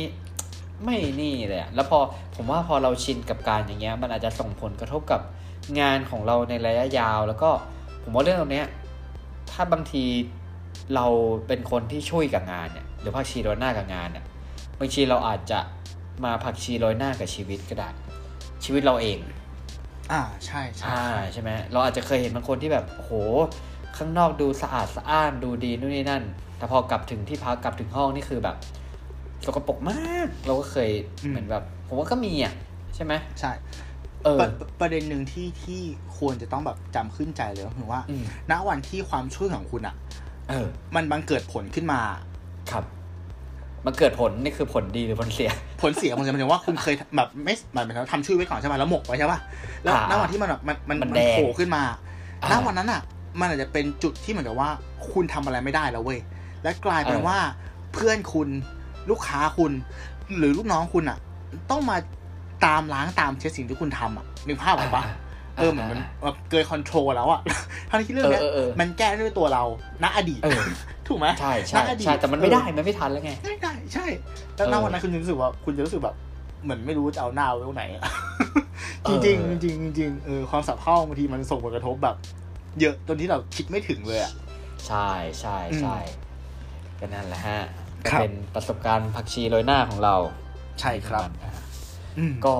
[0.84, 1.98] ไม่นี่เลยอะแล้วพอ
[2.34, 5.20] ผมว่าพอเราชินกับการอย่างเงี้ย มันอาจจะส่งผลกระทบกับ
[5.80, 7.50] งานของเราในระยะยาว แล้วก็
[8.02, 8.66] ผมว่าเรื่องตรงเนี้ย
[9.52, 10.04] ถ้าบางที
[10.94, 11.06] เรา
[11.46, 14.24] เป็นคนที่ช่วยกับงานเนี่ยหรือพักชีโรยหน้ากับงานเนี่ย
[14.78, 15.58] บางทีเราอาจจะ
[16.24, 17.88] มาผักชีโรยหน้ากับชีวิตก็ได้
[18.64, 19.18] ชีวิตเราเอง
[20.12, 21.02] อ่าใช่ใช่อ่า
[21.32, 23.12] ใช่ไหมเราอาจจะเคยเห็นบางคนที่แบบโอ้โห
[23.96, 26.22] ข้างนอกดูสะอาดสะอ้านดูดีนู่นนี่นั่น
[26.58, 28.56] แต่พอกลับถึงที่พักกลับถึงห้องนี่คือแบบ
[29.46, 30.90] สกปรกมาก เราก็เคย
[31.28, 32.54] เหมือนแบบ ผมว่าก็มีอะ
[32.94, 33.52] ใช่ไหมใช่
[34.24, 34.48] เออประ
[34.80, 35.80] ประเด็นหนึ่งที่ที่
[36.18, 39.94] ควรจะต้องแบบจำขึ้นใจเลยก็คือว่าอืมณวันที่ความช่วยของคุณอะ
[40.50, 42.00] เออ มันบังเกิดผลขึ้นมา
[42.70, 42.84] ครับ
[43.86, 45.50] มันเกิดผลนี่คือผลดีหรือผลเสีย
[45.82, 49.38] ผลเสียมันจะหมายถึงว่าคุณเคยแบบไม่หมายถึงว่าทำชื่อไว้ก่อนใช่ไหมแล้วหมกไว้ใช่ป่ะ
[49.82, 51.82] แล้วอ่าณวันที่มันแบบมันมันมันมันแดงโผล่ขึ้นมา
[52.42, 53.00] อ่าณวันนั้นอะ
[53.40, 54.70] มันอาจจะเป็นจุดที่เหมือนกับว่า
[55.12, 56.18] คุณทำอะไรไม่ได้แล้วเว้ย
[56.62, 57.38] และกลายเป็นเออว่า
[57.92, 58.48] เพื่อนคุณ
[59.10, 59.72] ลูกค้าคุณ
[60.38, 61.18] หรือลูกน้องคุณอะ
[61.70, 61.96] ต้องมา
[62.66, 65.02] ตามล้างตามเช็ดสิ่งที่คุณทำอะนึกภาพออกปะ
[65.56, 67.40] เออเหมือนมันแบบเกินคอนโทรลแล้วอะ
[67.90, 69.62] ทั้งที่เรื่องเนี้ยเออเออเออมันแก้ด้วยตัวเรา
[70.02, 70.60] ณอดีตเออ
[71.08, 74.06] ถูกไหมใช่ใช่ณอดีใช่แต่มันไม่ได้มันไม่ทันแล้วไงไม่ได้ใช่
[74.56, 76.16] แล้วณเออวันนั้นคุณจะรู้สึกว่าคุณจะรู้สึกแบบ
[76.64, 78.02] เหมือนไม่รู้จะเอาหน้าไว้ตรงไหนอะ
[79.04, 82.16] เอจอริงๆจริงๆจริงๆเออความสับเพร่าบางทีมันส่งผลกระทบแบบ
[82.80, 84.32] เยอะจนที่เราคิดไม่ถึงเลยอะ
[84.86, 85.96] ใช่ใช่ใช่
[86.98, 87.60] ก็นั่นแหละฮะ
[88.04, 90.16] ก็ครับเป็นประสบการณ์ผักชีโรยหน้าของเรา
[90.80, 91.52] ใช่ครับอ่า
[92.18, 92.54] อืมก็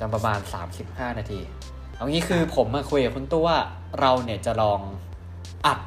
[0.00, 0.38] จะประมาณ
[0.78, 1.40] 35นาที
[1.96, 3.58] เอางี้คือผมมาคุยกับคุณตู้ว่า
[4.00, 4.80] เราเนี่ยจะลอง
[5.66, 5.78] อัด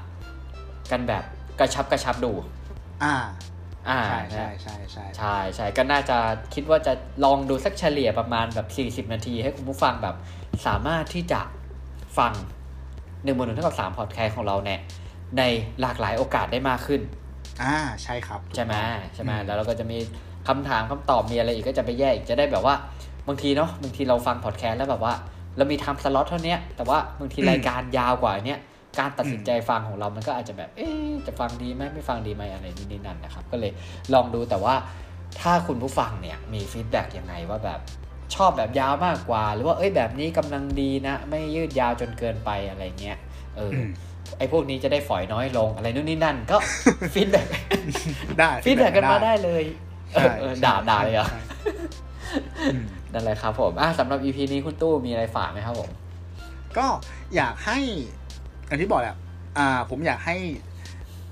[0.92, 1.24] กันแบบ
[1.60, 2.32] กระชับกระชับดู
[3.04, 3.16] อ่า
[3.90, 6.18] อ่า ใช่นะใช่ใช่ใช่ใช่ใช่ก็น่าจะ
[6.54, 6.94] คิดว่าจะ
[7.24, 8.60] ลองดูสักเฉลี่ยประมาณแบ
[9.00, 10.16] บ 40 นาที ให้คุณผู้ฟังแบบ
[10.68, 11.42] สามารถที่จะ
[12.18, 12.34] ฟัง
[13.24, 14.80] หนึ่งบนหนึ่งเท่ากับสามพอดแคสต์ของเราเนี่ย
[15.38, 15.44] ใน
[15.82, 17.02] หลากหลายโอกาสได้มากขึ้น
[17.62, 18.74] อ่าใช่ครับ ใช่ไหม
[19.14, 19.98] ใช่ไหมอืมแล้วเราก็จะมี
[20.48, 22.76] คำถามคำตอบมีอะไรอีกก็จะไปแยกอีกจะได้แบบว่า
[23.28, 25.14] บางทีเนาะบางทีเราฟังพอดแคสต์แล้วแบบว่า
[25.60, 28.60] เรามี time slot เท่าเนี้ยแต่ว่าบางทีรายการยาวกว่าเนี้ย
[29.00, 33.72] การตัดสินใจฟังของเรามันก็อาจจะแบบ เอ๊ะจะฟังดีไหมไม่ฟังดีไหมอะไรนี่นี่นั่นนะครับ ก็เลย
[34.14, 34.76] ลองดูแต่ว่า
[35.42, 37.80] ถ้าคุณผู้ฟังเนี่ยมี feedback ยังไงว่าแบบ
[38.36, 43.18] ชอบแบบยาวมากกว่า หรือว่าเอ้ยแบบนี้กำลังดีนะ ไม่ยืดยาวจนเกินไปอะไรเงี้ย
[43.56, 43.90] เอออม
[44.38, 46.58] ไอ้พวกนี้จะได้ฝอยน้อยลงอะไรนู่นนี่นั่น ก็
[47.14, 47.48] feedback
[48.40, 49.64] ได้ feedback กันมาได้เลย
[50.12, 51.40] ใช่เออใช่ด่าด่าเลยเหรอใช่
[52.74, 52.84] อืม
[53.14, 55.90] นั่นแหละครับผมอะสำหรับ EP นี้คุณตู้มีอะไรฝากไหมครับผม
[56.78, 56.86] ก็
[57.36, 57.78] อยากให้
[58.68, 59.16] อย่างที่บอกแหละ
[59.58, 60.36] อ่า ผมอยากให้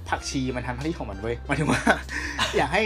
[0.09, 1.81] ผักชีมันทำหน้าที่ของมันเว้ยหมายถึงว่า
[2.57, 2.83] อยากให้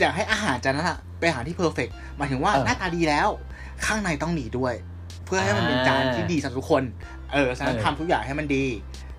[0.00, 3.28] อยากให้อาหารจานนั้นอะเป็นอาหารที่ perfect หมายถึงว่าเออหน้าตาดีแล้ว
[3.86, 4.74] ข้างในต้องดีด้วย
[5.26, 6.82] เพื่อให้มันเป็นจานที่ดีสำหรับทุกคน
[7.32, 8.64] เออฉะนั้นเออทำทุกอย่างให้มันดี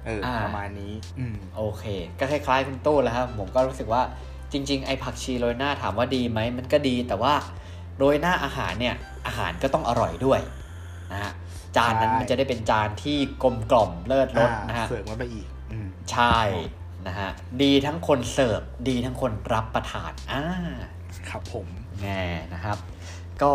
[0.06, 1.84] เอออ่าประมาณนี้ อืมโอเค
[2.20, 4.02] ก็คล้ายๆคุณตู้แหล้วครับ ผมก็รู้สึกว่า
[4.52, 7.34] จริง ๆ ไอ้ผักชีโรยหน้าถามว่าดีไหมมันก็ดีแต่ว่า
[7.98, 8.96] โรยหน้าอาหารเนี่ย
[9.26, 10.40] อาหารก็ต้องอร่อยด้วย
[11.12, 11.32] นะฮะ
[11.78, 16.40] จานนั้นใช่มันจะได้เป็นจานที่กลมกล่อมเลิศรสอ่านะฮะเสริมมันไปอีกอืมใช่
[17.08, 17.30] นะฮะ
[17.62, 20.44] ดีทั้งคนเสิร์ฟดีทั้งคนรับประทานอ่า
[21.30, 21.68] ครับผม
[22.02, 22.22] แน่
[22.54, 22.78] นะครับ
[23.42, 23.54] ก็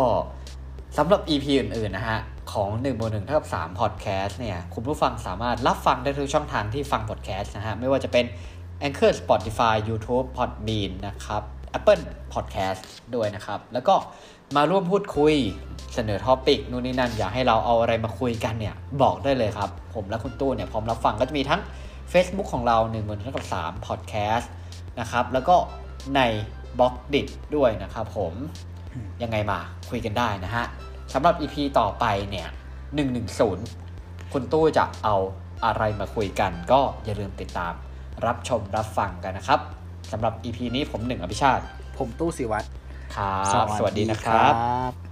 [0.97, 2.19] สำหรับ EP อื่น ๆ นะฮะ
[2.51, 8.25] ของ1บน1เท่ากับ3 podcast เนี่ย คุณผู้ฟังสามารถรับฟังได้ทุกช่องทางที่ฟัง podcast นะฮะ ไม่ว่าจะเป็น
[8.87, 11.43] Anchor Spotify YouTube Podbean นะครับ
[11.77, 12.03] Apple
[12.33, 12.81] Podcast
[13.15, 13.95] ด้วยนะครับ แล้วก็
[14.55, 15.35] มาร่วมพูดคุย
[15.93, 21.61] เสนอ topic นู่นนี่นั่นอยากให้เราเอาอะไรมาคุยกันเนี่ยบอกได้เลยครับ ผมและคุณตู้เนี่ยพร้อมรับฟังก็จะมีทั้ง
[22.11, 24.47] Facebook ของเรา1บนเท่ากับ3 podcast
[24.99, 25.55] นะครับ แล้วก็
[26.15, 26.21] ใน
[26.79, 27.21] Blockdit
[27.55, 28.33] ด้วยนะครับผม
[28.93, 30.65] อืมยังไงมาคุยกันได้นะฮะ
[31.13, 32.47] สำหรับ EP ต่อไปเนี่ย
[33.39, 35.15] 110 คุณตู้จะเอา
[35.65, 37.73] อะไรมาคุยกัน ก็อย่าลืมติดตาม
[38.25, 39.59] รับชมรับฟังกันนะครับ
[40.11, 41.63] สำหรับ EP นี้ผมหนึ่งอภิชาติ
[41.97, 42.67] ผมตู้สิวัตร
[43.17, 45.06] ครับ สวัสดีนะครับครับ